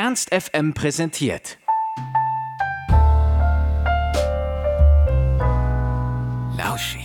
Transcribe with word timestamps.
Ernst 0.00 0.32
FM 0.32 0.74
präsentiert. 0.74 1.58
Lauschig. 6.56 7.02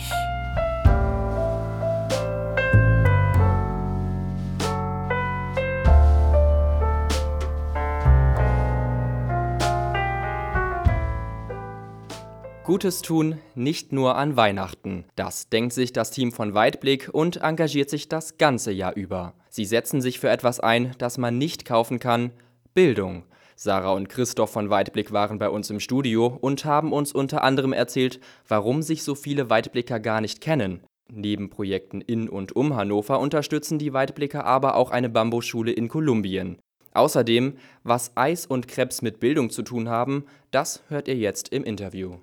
Gutes 12.62 13.02
tun 13.02 13.40
nicht 13.56 13.90
nur 13.92 14.14
an 14.14 14.36
Weihnachten. 14.36 15.04
Das 15.16 15.48
denkt 15.48 15.72
sich 15.72 15.92
das 15.92 16.12
Team 16.12 16.30
von 16.30 16.54
Weitblick 16.54 17.10
und 17.12 17.38
engagiert 17.38 17.90
sich 17.90 18.08
das 18.08 18.38
ganze 18.38 18.70
Jahr 18.70 18.94
über. 18.94 19.34
Sie 19.50 19.64
setzen 19.64 20.00
sich 20.00 20.20
für 20.20 20.30
etwas 20.30 20.60
ein, 20.60 20.94
das 20.98 21.18
man 21.18 21.38
nicht 21.38 21.64
kaufen 21.64 21.98
kann: 21.98 22.30
Bildung. 22.74 23.22
Sarah 23.54 23.92
und 23.92 24.08
Christoph 24.08 24.50
von 24.50 24.68
Weitblick 24.68 25.12
waren 25.12 25.38
bei 25.38 25.48
uns 25.48 25.70
im 25.70 25.78
Studio 25.78 26.26
und 26.26 26.64
haben 26.64 26.92
uns 26.92 27.12
unter 27.12 27.44
anderem 27.44 27.72
erzählt, 27.72 28.18
warum 28.48 28.82
sich 28.82 29.04
so 29.04 29.14
viele 29.14 29.48
Weitblicker 29.48 30.00
gar 30.00 30.20
nicht 30.20 30.40
kennen. 30.40 30.80
Neben 31.08 31.50
Projekten 31.50 32.00
in 32.00 32.28
und 32.28 32.56
um 32.56 32.74
Hannover 32.74 33.20
unterstützen 33.20 33.78
die 33.78 33.92
Weitblicker 33.92 34.44
aber 34.44 34.74
auch 34.74 34.90
eine 34.90 35.08
Bambusschule 35.08 35.70
in 35.70 35.86
Kolumbien. 35.86 36.58
Außerdem, 36.94 37.58
was 37.84 38.16
Eis 38.16 38.44
und 38.44 38.66
Krebs 38.66 39.02
mit 39.02 39.20
Bildung 39.20 39.50
zu 39.50 39.62
tun 39.62 39.88
haben, 39.88 40.24
das 40.50 40.82
hört 40.88 41.06
ihr 41.06 41.16
jetzt 41.16 41.50
im 41.50 41.62
Interview. 41.62 42.16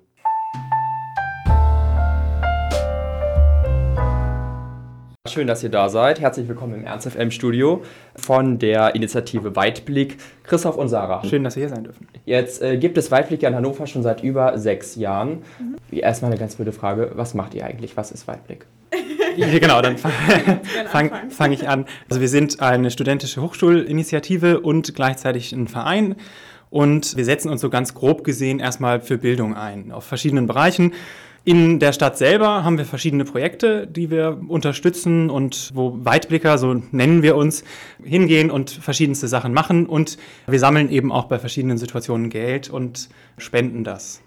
Schön, 5.32 5.46
dass 5.46 5.62
ihr 5.62 5.70
da 5.70 5.88
seid. 5.88 6.20
Herzlich 6.20 6.46
willkommen 6.46 6.74
im 6.74 6.84
Ernst 6.84 7.08
FM 7.08 7.30
Studio 7.30 7.82
von 8.14 8.58
der 8.58 8.94
Initiative 8.94 9.56
Weitblick, 9.56 10.18
Christoph 10.42 10.76
und 10.76 10.90
Sarah. 10.90 11.24
Schön, 11.24 11.42
dass 11.42 11.56
wir 11.56 11.62
hier 11.62 11.74
sein 11.74 11.84
dürfen. 11.84 12.06
Jetzt 12.26 12.60
äh, 12.60 12.76
gibt 12.76 12.98
es 12.98 13.10
Weitblick 13.10 13.40
ja 13.40 13.48
in 13.48 13.54
Hannover 13.54 13.86
schon 13.86 14.02
seit 14.02 14.22
über 14.22 14.58
sechs 14.58 14.94
Jahren. 14.94 15.38
Mhm. 15.58 15.98
Erstmal 15.98 16.30
eine 16.30 16.38
ganz 16.38 16.56
blöde 16.56 16.72
Frage: 16.72 17.12
Was 17.14 17.32
macht 17.32 17.54
ihr 17.54 17.64
eigentlich? 17.64 17.96
Was 17.96 18.12
ist 18.12 18.28
Weitblick? 18.28 18.66
genau, 19.36 19.80
dann 19.80 19.96
fange 19.96 20.60
fang, 20.90 21.10
fang 21.30 21.52
ich 21.52 21.66
an. 21.66 21.86
Also, 22.10 22.20
wir 22.20 22.28
sind 22.28 22.60
eine 22.60 22.90
studentische 22.90 23.40
Hochschulinitiative 23.40 24.60
und 24.60 24.94
gleichzeitig 24.94 25.52
ein 25.52 25.66
Verein. 25.66 26.16
Und 26.68 27.16
wir 27.16 27.24
setzen 27.24 27.48
uns 27.48 27.62
so 27.62 27.70
ganz 27.70 27.94
grob 27.94 28.22
gesehen 28.22 28.58
erstmal 28.58 29.00
für 29.00 29.16
Bildung 29.16 29.54
ein, 29.54 29.92
auf 29.92 30.04
verschiedenen 30.04 30.46
Bereichen. 30.46 30.92
In 31.44 31.80
der 31.80 31.92
Stadt 31.92 32.16
selber 32.16 32.62
haben 32.62 32.78
wir 32.78 32.84
verschiedene 32.84 33.24
Projekte, 33.24 33.88
die 33.88 34.10
wir 34.10 34.38
unterstützen 34.46 35.28
und 35.28 35.72
wo 35.74 35.98
Weitblicker, 36.04 36.56
so 36.56 36.74
nennen 36.92 37.22
wir 37.22 37.34
uns, 37.34 37.64
hingehen 38.04 38.48
und 38.48 38.70
verschiedenste 38.70 39.26
Sachen 39.26 39.52
machen. 39.52 39.86
Und 39.86 40.18
wir 40.46 40.60
sammeln 40.60 40.88
eben 40.88 41.10
auch 41.10 41.24
bei 41.24 41.40
verschiedenen 41.40 41.78
Situationen 41.78 42.30
Geld 42.30 42.70
und 42.70 43.08
spenden 43.38 43.82
das 43.82 44.22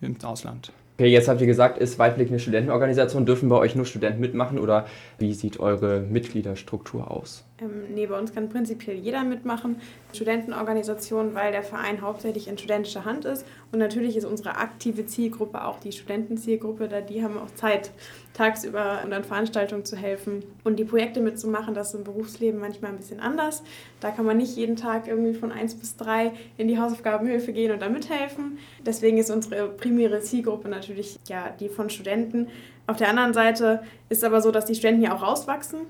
ins 0.00 0.24
Ausland. 0.24 0.72
Okay, 0.98 1.08
jetzt 1.08 1.26
habt 1.26 1.40
ihr 1.40 1.48
gesagt, 1.48 1.78
ist 1.78 1.98
Weitblick 1.98 2.28
eine 2.28 2.38
Studentenorganisation. 2.38 3.26
Dürfen 3.26 3.48
bei 3.48 3.56
euch 3.56 3.74
nur 3.74 3.86
Studenten 3.86 4.20
mitmachen 4.20 4.60
oder 4.60 4.86
wie 5.18 5.34
sieht 5.34 5.58
eure 5.58 6.00
Mitgliederstruktur 6.00 7.10
aus? 7.10 7.44
Ähm, 7.62 7.94
nee, 7.94 8.06
bei 8.06 8.18
uns 8.18 8.34
kann 8.34 8.48
prinzipiell 8.48 8.96
jeder 8.96 9.24
mitmachen. 9.24 9.76
Studentenorganisation, 10.12 11.34
weil 11.34 11.52
der 11.52 11.62
Verein 11.62 12.02
hauptsächlich 12.02 12.48
in 12.48 12.58
studentischer 12.58 13.04
Hand 13.04 13.24
ist. 13.24 13.46
Und 13.70 13.78
natürlich 13.78 14.16
ist 14.16 14.24
unsere 14.24 14.56
aktive 14.56 15.06
Zielgruppe 15.06 15.64
auch 15.64 15.80
die 15.80 15.92
Studentenzielgruppe, 15.92 16.88
da 16.88 17.00
die 17.00 17.22
haben 17.22 17.38
auch 17.38 17.50
Zeit, 17.54 17.90
tagsüber 18.34 19.02
und 19.04 19.12
an 19.12 19.24
Veranstaltungen 19.24 19.84
zu 19.84 19.96
helfen 19.96 20.42
und 20.64 20.78
die 20.78 20.84
Projekte 20.84 21.20
mitzumachen. 21.20 21.74
Das 21.74 21.88
ist 21.88 21.94
im 21.94 22.04
Berufsleben 22.04 22.60
manchmal 22.60 22.90
ein 22.90 22.96
bisschen 22.96 23.20
anders. 23.20 23.62
Da 24.00 24.10
kann 24.10 24.24
man 24.24 24.38
nicht 24.38 24.56
jeden 24.56 24.76
Tag 24.76 25.06
irgendwie 25.06 25.34
von 25.34 25.52
1 25.52 25.74
bis 25.74 25.96
3 25.96 26.32
in 26.56 26.68
die 26.68 26.78
Hausaufgabenhilfe 26.78 27.52
gehen 27.52 27.72
und 27.72 27.82
da 27.82 27.88
mithelfen. 27.88 28.58
Deswegen 28.84 29.18
ist 29.18 29.30
unsere 29.30 29.68
primäre 29.68 30.20
Zielgruppe 30.20 30.68
natürlich 30.68 31.18
ja, 31.28 31.50
die 31.60 31.68
von 31.68 31.90
Studenten. 31.90 32.48
Auf 32.86 32.96
der 32.96 33.10
anderen 33.10 33.34
Seite 33.34 33.82
ist 34.08 34.18
es 34.18 34.24
aber 34.24 34.40
so, 34.40 34.50
dass 34.50 34.64
die 34.64 34.74
Studenten 34.74 35.02
ja 35.02 35.14
auch 35.14 35.22
rauswachsen 35.22 35.80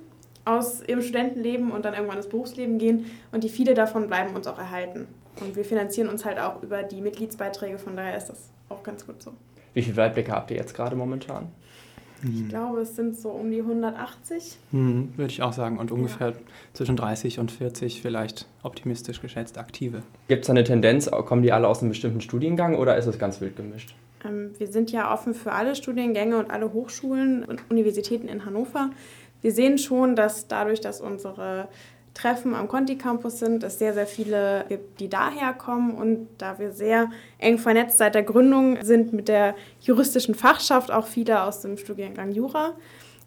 aus 0.45 0.83
ihrem 0.87 1.03
Studentenleben 1.03 1.71
und 1.71 1.85
dann 1.85 1.95
irgendwann 1.95 2.17
ins 2.17 2.29
Berufsleben 2.29 2.79
gehen 2.79 3.07
und 3.31 3.45
die 3.45 3.49
viele 3.49 3.75
davon 3.75 4.09
bleiben 4.09 4.35
uns 4.35 4.47
auch 4.47 4.59
erhalten. 4.59 5.07
Und 5.41 5.57
wir 5.57 5.65
finanzieren 5.65 6.09
uns 6.09 6.25
halt 6.25 6.39
auch 6.39 6.63
über 6.63 6.83
die 6.83 7.01
Mitgliedsbeiträge, 7.01 7.79
von 7.79 7.97
daher 7.97 8.17
ist 8.17 8.27
das 8.27 8.51
auch 8.69 8.83
ganz 8.83 9.07
gut 9.07 9.23
so. 9.23 9.33
Wie 9.75 9.83
viele 9.83 9.97
Weitblicke 9.97 10.33
habt 10.33 10.51
ihr 10.51 10.57
jetzt 10.57 10.75
gerade 10.75 10.97
momentan? 10.97 11.49
Ich 12.25 12.49
glaube, 12.49 12.83
es 12.83 12.95
sind 12.95 13.17
so 13.17 13.31
um 13.31 13.51
die 13.51 13.61
180. 13.61 14.57
Hm, 14.71 15.13
würde 15.17 15.33
ich 15.33 15.43
auch 15.43 15.53
sagen. 15.53 15.79
Und 15.79 15.91
ungefähr 15.91 16.31
ja. 16.31 16.37
zwischen 16.73 16.95
30 16.95 17.41
und 17.41 17.51
40 17.51 18.01
vielleicht 18.01 18.47
optimistisch 18.63 19.21
geschätzt 19.21 19.59
aktive. 19.59 20.03
Gibt 20.29 20.43
es 20.43 20.47
da 20.47 20.53
eine 20.53 20.63
Tendenz, 20.63 21.11
kommen 21.11 21.43
die 21.43 21.51
alle 21.51 21.67
aus 21.67 21.81
einem 21.81 21.89
bestimmten 21.89 22.21
Studiengang 22.21 22.77
oder 22.77 22.97
ist 22.97 23.07
es 23.07 23.19
ganz 23.19 23.41
wild 23.41 23.57
gemischt? 23.57 23.97
Ähm, 24.25 24.53
wir 24.57 24.69
sind 24.69 24.93
ja 24.93 25.13
offen 25.13 25.35
für 25.35 25.53
alle 25.53 25.75
Studiengänge 25.75 26.39
und 26.39 26.51
alle 26.51 26.73
Hochschulen 26.73 27.45
und 27.45 27.69
Universitäten 27.71 28.29
in 28.29 28.45
Hannover. 28.45 28.91
Wir 29.43 29.53
sehen 29.53 29.77
schon, 29.77 30.17
dass 30.17 30.49
dadurch, 30.49 30.81
dass 30.81 31.01
unsere 31.01 31.69
Treffen 32.15 32.55
am 32.55 32.69
Conti 32.69 32.97
Campus 32.97 33.39
sind, 33.39 33.63
es 33.65 33.79
sehr, 33.79 33.95
sehr 33.95 34.07
viele 34.07 34.65
gibt, 34.69 35.01
die 35.01 35.09
daher 35.09 35.53
kommen 35.53 35.95
und 35.95 36.29
da 36.39 36.59
wir 36.59 36.71
sehr 36.73 37.11
eng 37.39 37.59
vernetzt 37.59 37.99
seit 37.99 38.15
der 38.15 38.23
Gründung 38.23 38.79
sind 38.83 39.13
mit 39.13 39.29
der 39.29 39.55
juristischen 39.81 40.35
Fachschaft, 40.35 40.91
auch 40.91 41.07
viele 41.07 41.43
aus 41.43 41.61
dem 41.61 41.77
Studiengang 41.77 42.33
Jura. 42.33 42.73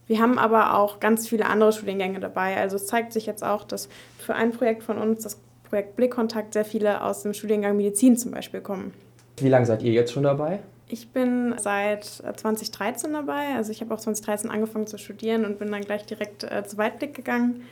Wir 0.07 0.21
haben 0.21 0.37
aber 0.37 0.77
auch 0.77 0.99
ganz 0.99 1.27
viele 1.27 1.47
andere 1.47 1.73
Studiengänge 1.73 2.19
dabei. 2.19 2.57
Also 2.57 2.75
es 2.75 2.85
zeigt 2.85 3.11
sich 3.11 3.25
jetzt 3.25 3.43
auch, 3.43 3.63
dass 3.63 3.89
für 4.19 4.35
ein 4.35 4.51
Projekt 4.51 4.83
von 4.83 4.99
uns, 4.99 5.23
das 5.23 5.39
Projekt 5.67 5.95
Blickkontakt, 5.95 6.53
sehr 6.53 6.65
viele 6.65 7.03
aus 7.03 7.23
dem 7.23 7.33
Studiengang 7.33 7.75
Medizin 7.75 8.15
zum 8.15 8.31
Beispiel 8.31 8.61
kommen. 8.61 8.93
Wie 9.37 9.49
lange 9.49 9.65
seid 9.65 9.81
ihr 9.81 9.91
jetzt 9.91 10.13
schon 10.13 10.23
dabei? 10.23 10.59
Ich 10.95 11.09
bin 11.09 11.53
seit 11.57 12.05
2013 12.05 13.11
dabei. 13.11 13.55
Also 13.57 13.69
ich 13.73 13.81
habe 13.81 13.93
auch 13.93 13.99
2013 13.99 14.49
angefangen 14.49 14.87
zu 14.87 14.97
studieren 14.97 15.43
und 15.43 15.59
bin 15.59 15.69
dann 15.69 15.81
gleich 15.81 16.05
direkt 16.05 16.45
äh, 16.45 16.63
zu 16.63 16.77
Weitblick 16.77 17.13
gegangen. 17.13 17.63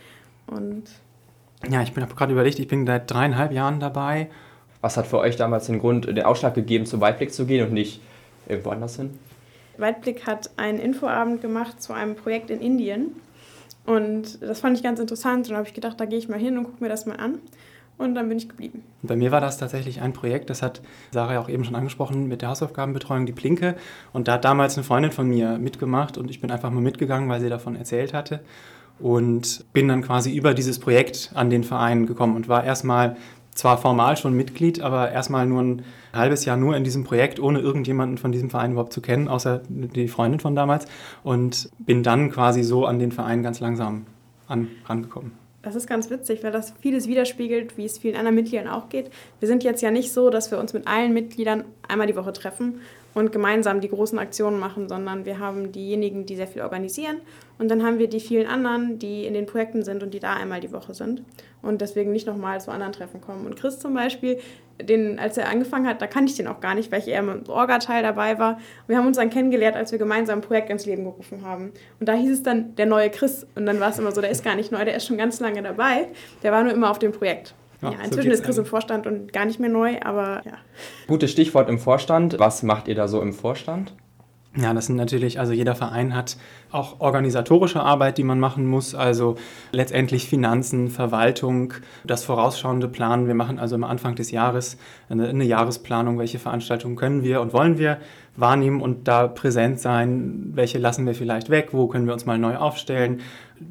Und 0.46 0.84
ja, 1.70 1.82
ich 1.82 1.96
habe 1.96 2.14
gerade 2.16 2.34
überlegt, 2.34 2.60
ich 2.60 2.68
bin 2.68 2.86
seit 2.86 3.10
dreieinhalb 3.10 3.54
Jahren 3.54 3.80
dabei. 3.80 4.30
Was 4.82 4.98
hat 4.98 5.08
für 5.08 5.20
euch 5.20 5.38
damals 5.38 5.68
den 5.68 5.80
Grund, 5.80 6.06
den 6.06 6.22
Ausschlag 6.22 6.54
gegeben, 6.54 6.86
zu 6.86 7.00
Weitblick 7.00 7.34
zu 7.34 7.46
gehen 7.46 7.66
und 7.66 7.74
nicht 7.74 8.02
irgendwo 8.50 8.72
anders 8.72 8.98
hin? 8.98 9.18
Weitblick 9.78 10.28
hat 10.28 10.50
einen 10.58 10.80
Infoabend 10.80 11.42
gemacht 11.42 11.82
zu 11.82 11.94
einem 11.94 12.16
Projekt 12.16 12.50
in 12.50 12.60
Indien. 12.60 13.16
Und 13.86 14.42
das 14.42 14.60
fand 14.60 14.76
ich 14.76 14.84
ganz 14.84 15.00
interessant. 15.00 15.50
Und 15.50 15.56
habe 15.56 15.66
ich 15.66 15.74
gedacht, 15.74 15.98
da 15.98 16.04
gehe 16.04 16.20
ich 16.20 16.28
mal 16.28 16.40
hin 16.40 16.58
und 16.58 16.66
gucke 16.66 16.84
mir 16.84 16.90
das 16.90 17.06
mal 17.06 17.16
an. 17.16 17.40
Und 18.03 18.16
dann 18.16 18.28
bin 18.28 18.38
ich 18.38 18.50
geblieben. 18.50 18.84
Bei 19.02 19.16
mir 19.16 19.31
war 19.31 19.40
das 19.40 19.58
tatsächlich 19.58 20.02
ein 20.02 20.12
Projekt, 20.12 20.50
das 20.50 20.62
hat 20.62 20.81
Sarah 21.12 21.34
ja 21.34 21.40
auch 21.40 21.47
eben 21.47 21.64
schon 21.64 21.75
angesprochen, 21.75 22.28
mit 22.28 22.41
der 22.41 22.50
Hausaufgabenbetreuung, 22.50 23.25
die 23.25 23.31
Plinke. 23.31 23.75
Und 24.12 24.28
da 24.28 24.34
hat 24.34 24.44
damals 24.44 24.75
eine 24.75 24.84
Freundin 24.84 25.14
von 25.14 25.25
mir 25.25 25.58
mitgemacht 25.58 26.18
und 26.18 26.30
ich 26.30 26.42
bin 26.42 26.52
einfach 26.52 26.69
mal 26.69 26.81
mitgegangen, 26.81 27.30
weil 27.30 27.40
sie 27.40 27.47
davon 27.47 27.78
erzählt 27.78 28.13
hatte 28.13 28.42
und 29.00 29.66
bin 29.72 29.88
dann 29.88 30.02
quasi 30.02 30.36
über 30.36 30.53
dieses 30.53 30.80
Projekt 30.80 31.31
an 31.34 31.50
den 31.50 31.63
Verein 31.63 32.06
gekommen 32.06 32.36
und 32.36 32.50
war 32.50 32.66
erstmal 32.66 33.16
zwar 33.52 33.78
formal 33.78 34.18
schon 34.18 34.34
Mitglied, 34.34 34.81
aber 34.81 35.12
erstmal 35.12 35.46
nur 35.46 35.62
ein 35.62 35.84
halbes 36.12 36.44
Jahr 36.44 36.58
nur 36.58 36.75
in 36.75 36.84
diesem 36.84 37.06
Projekt, 37.06 37.40
ohne 37.40 37.59
irgendjemanden 37.59 38.18
von 38.18 38.34
diesem 38.34 38.50
Verein 38.50 38.74
überhaupt 38.74 38.92
zu 38.92 39.02
kennen, 39.02 39.30
außer 39.30 39.62
die 39.69 40.09
Freundin 40.09 40.42
von 40.42 40.56
damals. 40.56 40.88
Und 41.24 41.69
bin 41.78 42.03
dann 42.03 42.31
quasi 42.31 42.63
so 42.63 42.86
an 42.86 43.00
den 43.00 43.13
Verein 43.13 43.44
ganz 43.44 43.62
langsam 43.62 44.08
an, 44.47 44.68
rangekommen. 44.88 45.43
Das 45.63 45.75
ist 45.75 45.88
ganz 45.88 46.09
witzig, 46.09 46.44
weil 46.44 46.51
das 46.51 46.74
vieles 46.81 47.07
widerspiegelt, 47.07 47.78
wie 47.78 47.85
es 47.85 47.97
vielen 47.97 48.18
anderen 48.18 48.35
Mitgliedern 48.35 48.68
auch 48.68 48.90
geht. 48.90 49.09
Wir 49.40 49.47
sind 49.47 49.63
jetzt 49.63 49.81
ja 49.81 49.91
nicht 49.91 50.12
so, 50.12 50.29
dass 50.29 50.51
wir 50.51 50.59
uns 50.59 50.74
mit 50.74 50.88
allen 50.88 51.13
Mitgliedern 51.13 51.63
einmal 51.88 52.06
die 52.06 52.16
Woche 52.16 52.34
treffen 52.34 52.81
und 53.13 53.31
gemeinsam 53.31 53.81
die 53.81 53.90
großen 53.90 54.18
Aktionen 54.19 54.59
machen, 54.59 54.90
sondern 54.90 55.25
wir 55.25 55.40
haben 55.40 55.72
diejenigen, 55.72 56.25
die 56.25 56.35
sehr 56.35 56.47
viel 56.47 56.62
organisieren 56.62 57.18
und 57.59 57.69
dann 57.69 57.84
haben 57.84 58.00
wir 58.00 58.07
die 58.07 58.19
vielen 58.19 58.47
anderen, 58.47 59.00
die 59.00 59.25
in 59.25 59.34
den 59.34 59.46
Projekten 59.46 59.84
sind 59.84 60.03
und 60.03 60.13
die 60.13 60.19
da 60.19 60.34
einmal 60.34 60.59
die 60.59 60.72
Woche 60.72 60.94
sind 60.94 61.24
und 61.62 61.81
deswegen 61.81 62.12
nicht 62.12 62.28
nochmal 62.28 62.60
zu 62.60 62.71
anderen 62.71 62.94
Treffen 62.94 63.21
kommen. 63.21 63.45
Und 63.45 63.56
Chris 63.56 63.80
zum 63.80 63.94
Beispiel, 63.94 64.39
den, 64.81 65.19
als 65.19 65.38
er 65.38 65.50
angefangen 65.50 65.88
hat, 65.88 66.01
da 66.01 66.07
kannte 66.07 66.31
ich 66.31 66.38
den 66.38 66.48
auch 66.48 66.60
gar 66.60 66.75
nicht, 66.75 66.92
weil 66.92 67.00
ich 67.00 67.07
eher 67.07 67.19
im 67.19 67.44
Orga-Teil 67.48 68.01
dabei 68.01 68.39
war. 68.39 68.60
Wir 68.88 68.98
haben 68.98 69.07
uns 69.07 69.18
dann 69.18 69.30
kennengelernt, 69.30 69.75
als 69.75 69.92
wir 69.92 70.00
gemeinsam 70.00 70.39
ein 70.39 70.42
Projekt 70.42 70.69
ins 70.69 70.86
Leben 70.86 71.04
gerufen 71.04 71.45
haben. 71.45 71.71
Und 72.00 72.09
da 72.09 72.13
hieß 72.13 72.31
es 72.31 72.44
dann 72.44 72.75
der 72.75 72.88
neue 72.88 73.09
Chris 73.09 73.45
und 73.56 73.66
dann 73.66 73.80
war 73.80 73.92
es 73.92 74.00
immer 74.00 74.12
so, 74.12 74.21
der 74.21 74.31
ist 74.31 74.44
gar 74.44 74.56
nicht 74.56 74.71
neu, 74.71 74.83
der 74.83 74.95
ist 74.95 75.06
schon 75.06 75.18
ganz 75.18 75.39
lange 75.39 75.62
dabei, 75.62 76.07
der 76.42 76.51
war 76.51 76.63
nur 76.63 76.74
immer 76.74 76.89
auf 76.89 77.00
dem 77.00 77.12
Projekt. 77.12 77.54
Ja, 77.83 77.91
ja 77.91 77.97
inzwischen 78.03 78.30
so 78.30 78.33
ist 78.33 78.44
Chris 78.44 78.57
im 78.57 78.65
Vorstand 78.65 79.07
und 79.07 79.33
gar 79.33 79.45
nicht 79.45 79.59
mehr 79.59 79.69
neu, 79.69 80.00
aber 80.01 80.41
ja. 80.45 80.57
Gutes 81.07 81.31
Stichwort 81.31 81.69
im 81.69 81.80
Vorstand. 81.80 82.38
Was 82.39 82.63
macht 82.63 82.88
ihr 82.88 82.95
da 82.95 83.07
so 83.07 83.21
im 83.21 83.33
Vorstand? 83.33 83.94
Ja, 84.56 84.71
das 84.71 84.85
sind 84.85 84.97
natürlich, 84.97 85.39
also 85.39 85.51
jeder 85.51 85.74
Verein 85.74 86.13
hat 86.13 86.38
auch 86.71 87.00
organisatorische 87.00 87.81
Arbeit, 87.81 88.19
die 88.19 88.24
man 88.24 88.39
machen 88.39 88.68
muss, 88.68 88.94
also 88.94 89.35
letztendlich 89.71 90.30
Finanzen, 90.30 90.89
Verwaltung, 90.89 91.74
das 92.03 92.24
vorausschauende 92.24 92.88
Planen. 92.88 93.25
Wir 93.25 93.33
machen 93.33 93.57
also 93.57 93.74
am 93.74 93.83
Anfang 93.83 94.13
des 94.13 94.30
Jahres 94.30 94.77
eine, 95.09 95.27
eine 95.27 95.44
Jahresplanung, 95.44 96.19
welche 96.19 96.38
Veranstaltungen 96.38 96.95
können 96.95 97.24
wir 97.24 97.41
und 97.41 97.51
wollen 97.51 97.80
wir 97.80 97.97
wahrnehmen 98.35 98.80
und 98.80 99.07
da 99.07 99.27
präsent 99.27 99.80
sein, 99.80 100.51
welche 100.53 100.77
lassen 100.77 101.07
wir 101.07 101.15
vielleicht 101.15 101.50
weg, 101.50 101.69
wo 101.71 101.88
können 101.88 102.06
wir 102.06 102.13
uns 102.13 102.27
mal 102.27 102.38
neu 102.38 102.56
aufstellen, 102.56 103.21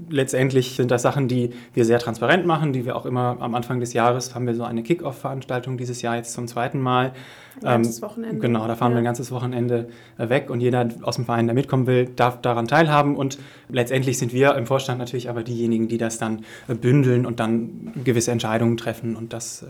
letztendlich 0.08 0.76
sind 0.76 0.90
das 0.90 1.02
Sachen, 1.02 1.28
die 1.28 1.50
wir 1.74 1.84
sehr 1.84 1.98
transparent 1.98 2.46
machen, 2.46 2.72
die 2.72 2.84
wir 2.84 2.96
auch 2.96 3.06
immer 3.06 3.36
am 3.40 3.54
Anfang 3.54 3.80
des 3.80 3.92
Jahres 3.92 4.34
haben 4.34 4.46
wir 4.46 4.54
so 4.54 4.64
eine 4.64 4.82
Kick-Off-Veranstaltung 4.82 5.76
dieses 5.76 6.02
Jahr 6.02 6.16
jetzt 6.16 6.32
zum 6.32 6.46
zweiten 6.46 6.80
Mal. 6.80 7.12
Ein 7.56 7.62
ganzes 7.62 7.96
ähm, 7.96 8.02
Wochenende. 8.02 8.38
Genau, 8.38 8.66
da 8.66 8.76
fahren 8.76 8.92
ja. 8.92 8.96
wir 8.96 9.02
ein 9.02 9.04
ganzes 9.04 9.30
Wochenende 9.30 9.88
äh, 10.18 10.28
weg 10.28 10.50
und 10.50 10.60
jeder 10.60 10.88
aus 11.02 11.16
dem 11.16 11.24
Verein, 11.24 11.46
der 11.46 11.54
mitkommen 11.54 11.86
will, 11.86 12.06
darf 12.16 12.40
daran 12.40 12.66
teilhaben 12.66 13.16
und 13.16 13.38
letztendlich 13.68 14.18
sind 14.18 14.32
wir 14.32 14.54
im 14.56 14.66
Vorstand 14.66 14.98
natürlich 14.98 15.28
aber 15.28 15.42
diejenigen, 15.42 15.88
die 15.88 15.98
das 15.98 16.18
dann 16.18 16.44
äh, 16.68 16.74
bündeln 16.74 17.26
und 17.26 17.40
dann 17.40 17.92
gewisse 18.04 18.30
Entscheidungen 18.30 18.76
treffen 18.76 19.16
und 19.16 19.32
das 19.32 19.62
äh, 19.62 19.66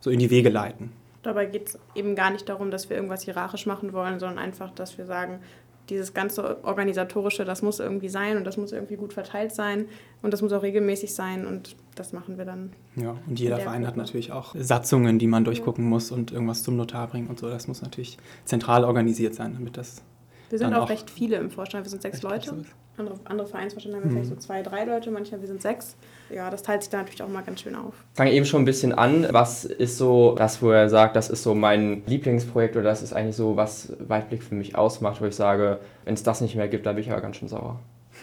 so 0.00 0.10
in 0.10 0.18
die 0.18 0.30
Wege 0.30 0.48
leiten. 0.48 0.92
Dabei 1.26 1.46
geht 1.46 1.68
es 1.70 1.78
eben 1.96 2.14
gar 2.14 2.30
nicht 2.30 2.48
darum, 2.48 2.70
dass 2.70 2.88
wir 2.88 2.96
irgendwas 2.96 3.22
hierarchisch 3.22 3.66
machen 3.66 3.92
wollen, 3.92 4.20
sondern 4.20 4.38
einfach, 4.38 4.70
dass 4.70 4.96
wir 4.96 5.06
sagen, 5.06 5.40
dieses 5.88 6.14
ganze 6.14 6.64
Organisatorische, 6.64 7.44
das 7.44 7.62
muss 7.62 7.78
irgendwie 7.80 8.08
sein 8.08 8.36
und 8.36 8.44
das 8.44 8.56
muss 8.56 8.72
irgendwie 8.72 8.96
gut 8.96 9.12
verteilt 9.12 9.54
sein 9.54 9.86
und 10.22 10.32
das 10.32 10.42
muss 10.42 10.52
auch 10.52 10.62
regelmäßig 10.62 11.14
sein 11.14 11.46
und 11.46 11.76
das 11.94 12.12
machen 12.12 12.38
wir 12.38 12.44
dann. 12.44 12.72
Ja, 12.96 13.16
und 13.26 13.38
jeder 13.38 13.58
Verein 13.58 13.82
Gruppe. 13.82 13.88
hat 13.88 13.96
natürlich 13.96 14.32
auch 14.32 14.54
Satzungen, 14.58 15.18
die 15.18 15.26
man 15.26 15.44
durchgucken 15.44 15.84
ja. 15.84 15.90
muss 15.90 16.10
und 16.10 16.32
irgendwas 16.32 16.62
zum 16.62 16.76
Notar 16.76 17.06
bringen 17.06 17.28
und 17.28 17.38
so. 17.38 17.48
Das 17.48 17.68
muss 17.68 17.82
natürlich 17.82 18.18
zentral 18.44 18.84
organisiert 18.84 19.34
sein, 19.34 19.54
damit 19.54 19.76
das. 19.76 20.02
Wir 20.50 20.58
sind 20.58 20.74
auch, 20.74 20.84
auch, 20.84 20.90
recht 20.90 21.10
viele 21.10 21.36
im 21.36 21.50
Vorstand, 21.50 21.84
wir 21.84 21.90
sind 21.90 22.02
sechs 22.02 22.22
Leute. 22.22 22.64
Andere, 22.98 23.18
andere 23.24 23.46
Vereinsvorstände 23.46 23.98
haben 23.98 24.04
wir 24.04 24.10
mhm. 24.10 24.14
vielleicht 24.14 24.30
so 24.30 24.36
zwei, 24.36 24.62
drei 24.62 24.84
Leute, 24.84 25.10
manchmal 25.10 25.40
wir 25.40 25.48
sind 25.48 25.60
sechs. 25.60 25.96
Ja, 26.30 26.48
das 26.48 26.62
teilt 26.62 26.82
sich 26.82 26.90
da 26.90 26.98
natürlich 26.98 27.22
auch 27.22 27.28
mal 27.28 27.42
ganz 27.42 27.60
schön 27.60 27.74
auf. 27.74 27.94
Ich 28.12 28.16
fange 28.16 28.32
eben 28.32 28.46
schon 28.46 28.62
ein 28.62 28.64
bisschen 28.64 28.92
an. 28.92 29.26
Was 29.30 29.64
ist 29.64 29.98
so 29.98 30.34
das, 30.34 30.62
wo 30.62 30.70
er 30.70 30.88
sagt, 30.88 31.14
das 31.14 31.28
ist 31.28 31.42
so 31.42 31.54
mein 31.54 32.02
Lieblingsprojekt 32.06 32.74
oder 32.76 32.84
das 32.84 33.02
ist 33.02 33.12
eigentlich 33.12 33.36
so, 33.36 33.56
was 33.56 33.92
Weitblick 33.98 34.42
für 34.42 34.54
mich 34.54 34.76
ausmacht, 34.76 35.20
wo 35.20 35.26
ich 35.26 35.36
sage, 35.36 35.78
wenn 36.04 36.14
es 36.14 36.22
das 36.22 36.40
nicht 36.40 36.56
mehr 36.56 36.68
gibt, 36.68 36.86
dann 36.86 36.94
bin 36.94 37.04
ich 37.04 37.10
aber 37.10 37.20
ganz 37.20 37.36
schön 37.36 37.48
sauer. 37.48 37.80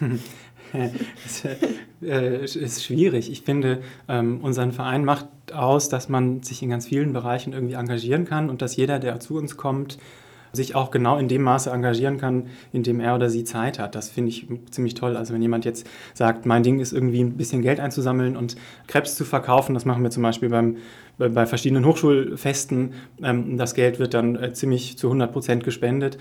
das 0.72 1.44
äh, 2.02 2.44
ist 2.44 2.84
schwierig. 2.84 3.30
Ich 3.30 3.42
finde, 3.42 3.80
ähm, 4.08 4.40
unseren 4.42 4.72
Verein 4.72 5.04
macht 5.04 5.26
aus, 5.52 5.88
dass 5.88 6.08
man 6.08 6.42
sich 6.42 6.62
in 6.62 6.70
ganz 6.70 6.86
vielen 6.86 7.12
Bereichen 7.12 7.52
irgendwie 7.52 7.74
engagieren 7.74 8.24
kann 8.24 8.50
und 8.50 8.60
dass 8.60 8.74
jeder, 8.76 8.98
der 8.98 9.20
zu 9.20 9.36
uns 9.36 9.56
kommt, 9.56 9.98
sich 10.54 10.74
auch 10.74 10.90
genau 10.90 11.18
in 11.18 11.28
dem 11.28 11.42
Maße 11.42 11.70
engagieren 11.70 12.18
kann, 12.18 12.46
in 12.72 12.82
dem 12.82 13.00
er 13.00 13.14
oder 13.14 13.30
sie 13.30 13.44
Zeit 13.44 13.78
hat. 13.78 13.94
Das 13.94 14.08
finde 14.08 14.30
ich 14.30 14.46
ziemlich 14.70 14.94
toll. 14.94 15.16
Also 15.16 15.34
wenn 15.34 15.42
jemand 15.42 15.64
jetzt 15.64 15.86
sagt, 16.14 16.46
mein 16.46 16.62
Ding 16.62 16.80
ist 16.80 16.92
irgendwie 16.92 17.22
ein 17.22 17.36
bisschen 17.36 17.62
Geld 17.62 17.80
einzusammeln 17.80 18.36
und 18.36 18.56
Krebs 18.86 19.16
zu 19.16 19.24
verkaufen, 19.24 19.74
das 19.74 19.84
machen 19.84 20.02
wir 20.02 20.10
zum 20.10 20.22
Beispiel 20.22 20.48
beim 20.48 20.76
bei 21.18 21.46
verschiedenen 21.46 21.84
Hochschulfesten. 21.84 22.94
Ähm, 23.22 23.56
das 23.56 23.74
Geld 23.74 23.98
wird 23.98 24.14
dann 24.14 24.36
äh, 24.36 24.52
ziemlich 24.52 24.98
zu 24.98 25.08
100 25.08 25.32
Prozent 25.32 25.64
gespendet. 25.64 26.18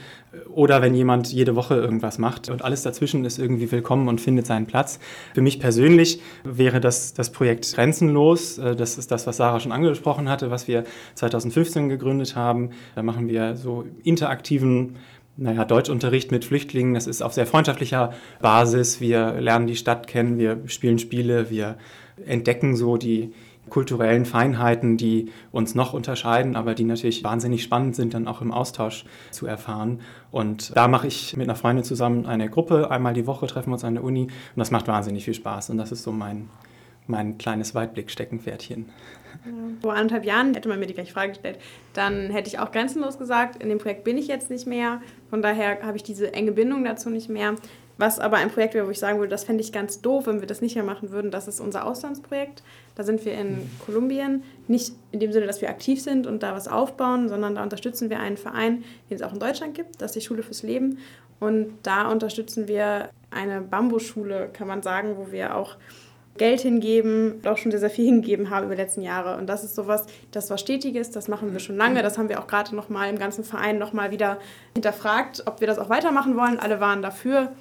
Oder 0.54 0.82
wenn 0.82 0.94
jemand 0.94 1.32
jede 1.32 1.56
Woche 1.56 1.76
irgendwas 1.76 2.18
macht 2.18 2.50
und 2.50 2.64
alles 2.64 2.84
dazwischen 2.84 3.26
ist 3.26 3.40
irgendwie 3.40 3.72
willkommen 3.72 4.08
und 4.08 4.22
findet 4.22 4.46
seinen 4.46 4.66
Platz. 4.66 5.00
Für 5.34 5.42
mich 5.42 5.60
persönlich 5.60 6.22
wäre 6.44 6.80
das 6.80 7.14
das 7.14 7.32
Projekt 7.32 7.74
Grenzenlos. 7.74 8.58
Äh, 8.58 8.76
das 8.76 8.98
ist 8.98 9.12
das, 9.12 9.28
was 9.28 9.38
Sarah 9.38 9.60
schon 9.60 9.72
angesprochen 9.72 10.30
hatte, 10.30 10.52
was 10.52 10.68
wir 10.68 10.84
2015 11.16 11.90
gegründet 11.90 12.36
haben. 12.36 12.72
Da 12.96 13.04
machen 13.04 13.28
wir 13.28 13.56
so 13.56 13.86
interaktiven 14.04 14.98
naja, 15.36 15.66
Deutschunterricht 15.66 16.32
mit 16.32 16.46
Flüchtlingen, 16.46 16.94
das 16.94 17.08
ist 17.08 17.24
auf 17.24 17.34
sehr 17.34 17.48
freundschaftlicher 17.48 18.14
Basis. 18.40 19.02
Wir 19.02 19.34
lernen 19.42 19.66
die 19.66 19.76
Stadt 19.76 20.08
kennen, 20.08 20.38
wir 20.38 20.62
spielen 20.68 21.00
Spiele, 21.00 21.50
wir 21.50 21.78
entdecken 22.26 22.76
so 22.76 22.98
die, 22.98 23.34
kulturellen 23.70 24.26
Feinheiten, 24.26 24.98
die 24.98 25.32
uns 25.52 25.76
noch 25.76 25.94
unterscheiden, 25.94 26.56
aber 26.56 26.76
die 26.76 26.84
natürlich 26.84 27.24
wahnsinnig 27.24 27.64
spannend 27.64 27.96
sind, 27.96 28.14
dann 28.14 28.28
auch 28.28 28.42
im 28.42 28.52
Austausch 28.52 29.06
zu 29.32 29.46
erfahren. 29.48 30.02
Und 30.32 30.76
da 30.76 30.88
mache 30.88 31.08
ich 31.08 31.36
mit 31.38 31.48
einer 31.48 31.56
Freundin 31.56 31.84
zusammen 31.84 32.26
eine 32.26 32.50
Gruppe. 32.50 32.92
Einmal 32.92 33.14
die 33.14 33.28
Woche 33.28 33.48
treffen 33.48 33.70
wir 33.70 33.74
uns 33.74 33.84
an 33.84 33.96
der 33.96 34.04
Uni 34.04 34.24
und 34.24 34.32
das 34.56 34.72
macht 34.72 34.88
wahnsinnig 34.88 35.26
viel 35.26 35.34
Spaß. 35.34 35.70
Und 35.70 35.78
das 35.78 35.92
ist 35.92 36.04
so 36.04 36.12
mein, 36.12 36.50
mein 37.08 37.38
kleines 37.38 37.74
Weitblick-Steckenpferdchen. 37.74 38.90
Vor 39.82 39.94
anderthalb 39.94 40.26
Jahren 40.26 40.54
hätte 40.54 40.70
man 40.70 40.80
mir 40.80 40.86
die 40.86 40.94
gleiche 40.94 41.12
Frage 41.12 41.30
gestellt. 41.30 41.60
Dann 41.94 42.30
hätte 42.30 42.48
ich 42.48 42.60
auch 42.60 42.72
grenzenlos 42.72 43.18
gesagt, 43.18 43.62
in 43.62 43.70
dem 43.70 43.80
Projekt 43.80 44.04
bin 44.04 44.18
ich 44.18 44.28
jetzt 44.28 44.50
nicht 44.50 44.68
mehr. 44.68 45.02
Von 45.30 45.42
daher 45.42 45.82
habe 45.82 45.98
ich 45.98 46.04
diese 46.04 46.34
enge 46.34 46.52
Bindung 46.52 46.84
dazu 46.84 47.10
nicht 47.10 47.30
mehr. 47.30 47.56
Was 47.98 48.20
aber 48.20 48.38
ein 48.38 48.50
Projekt 48.50 48.74
wäre, 48.74 48.88
wo 48.88 48.92
ich 48.92 49.00
sagen 49.00 49.20
würde, 49.20 49.30
das 49.30 49.44
fände 49.44 49.62
ich 49.62 49.72
ganz 49.72 50.02
doof, 50.02 50.26
wenn 50.26 50.40
wir 50.40 50.48
das 50.48 50.62
nicht 50.62 50.76
mehr 50.76 50.84
machen 50.84 51.12
würden, 51.12 51.30
das 51.30 51.48
ist 51.48 51.60
unser 51.60 51.86
Auslandsprojekt. 51.86 52.64
Da 52.96 53.04
sind 53.04 53.24
wir 53.24 53.34
in 53.34 53.70
Kolumbien, 53.86 54.44
nicht 54.68 54.94
in 55.12 55.20
dem 55.20 55.32
Sinne, 55.32 55.46
dass 55.46 55.62
wir 55.62 55.70
aktiv 55.70 56.02
sind 56.02 56.26
und 56.26 56.42
da 56.42 56.54
was 56.56 56.68
aufbauen, 56.68 57.30
sondern 57.30 57.56
da 57.56 57.64
unterstützen 57.64 58.10
wir 58.10 58.20
einen 58.20 58.38
Verein, 58.38 58.84
den 59.10 59.18
es 59.18 59.22
auch 59.22 59.34
in 59.34 59.40
Deutschland 59.40 59.76
gibt, 59.76 60.02
das 60.02 60.12
ist 60.12 60.16
die 60.16 60.28
Schule 60.28 60.44
fürs 60.44 60.64
Leben. 60.64 60.98
Und 61.40 61.74
da 61.84 62.10
unterstützen 62.10 62.68
wir 62.68 63.10
eine 63.30 63.62
Bambusschule, 63.62 64.50
kann 64.54 64.68
man 64.68 64.82
sagen, 64.82 65.18
wo 65.18 65.32
wir 65.32 65.56
auch 65.56 65.76
Geld 66.38 66.62
hingeben, 66.62 67.42
auch 67.46 67.58
schon 67.58 67.72
sehr, 67.72 67.80
sehr 67.80 67.90
viel 67.90 68.06
hingegeben 68.06 68.50
haben 68.50 68.66
über 68.66 68.76
die 68.76 68.82
letzten 68.82 69.02
Jahre. 69.02 69.38
Und 69.38 69.48
das 69.48 69.64
ist 69.64 69.76
sowas, 69.76 70.06
das 70.32 70.50
was 70.50 70.62
Stetiges, 70.62 71.12
das 71.12 71.28
machen 71.28 71.52
wir 71.54 71.60
schon 71.60 71.78
lange. 71.78 72.02
Das 72.02 72.18
haben 72.18 72.30
wir 72.30 72.40
auch 72.40 72.48
gerade 72.48 72.76
nochmal 72.76 73.10
im 73.10 73.20
ganzen 73.20 73.44
Verein 73.44 73.78
nochmal 73.78 74.10
wieder 74.10 74.40
hinterfragt, 74.74 75.44
ob 75.46 75.60
wir 75.60 75.68
das 75.68 75.78
auch 75.78 75.90
weitermachen 75.90 76.36
wollen. 76.36 76.60
Alle 76.60 76.80
waren 76.80 77.02
dafür. 77.02 77.52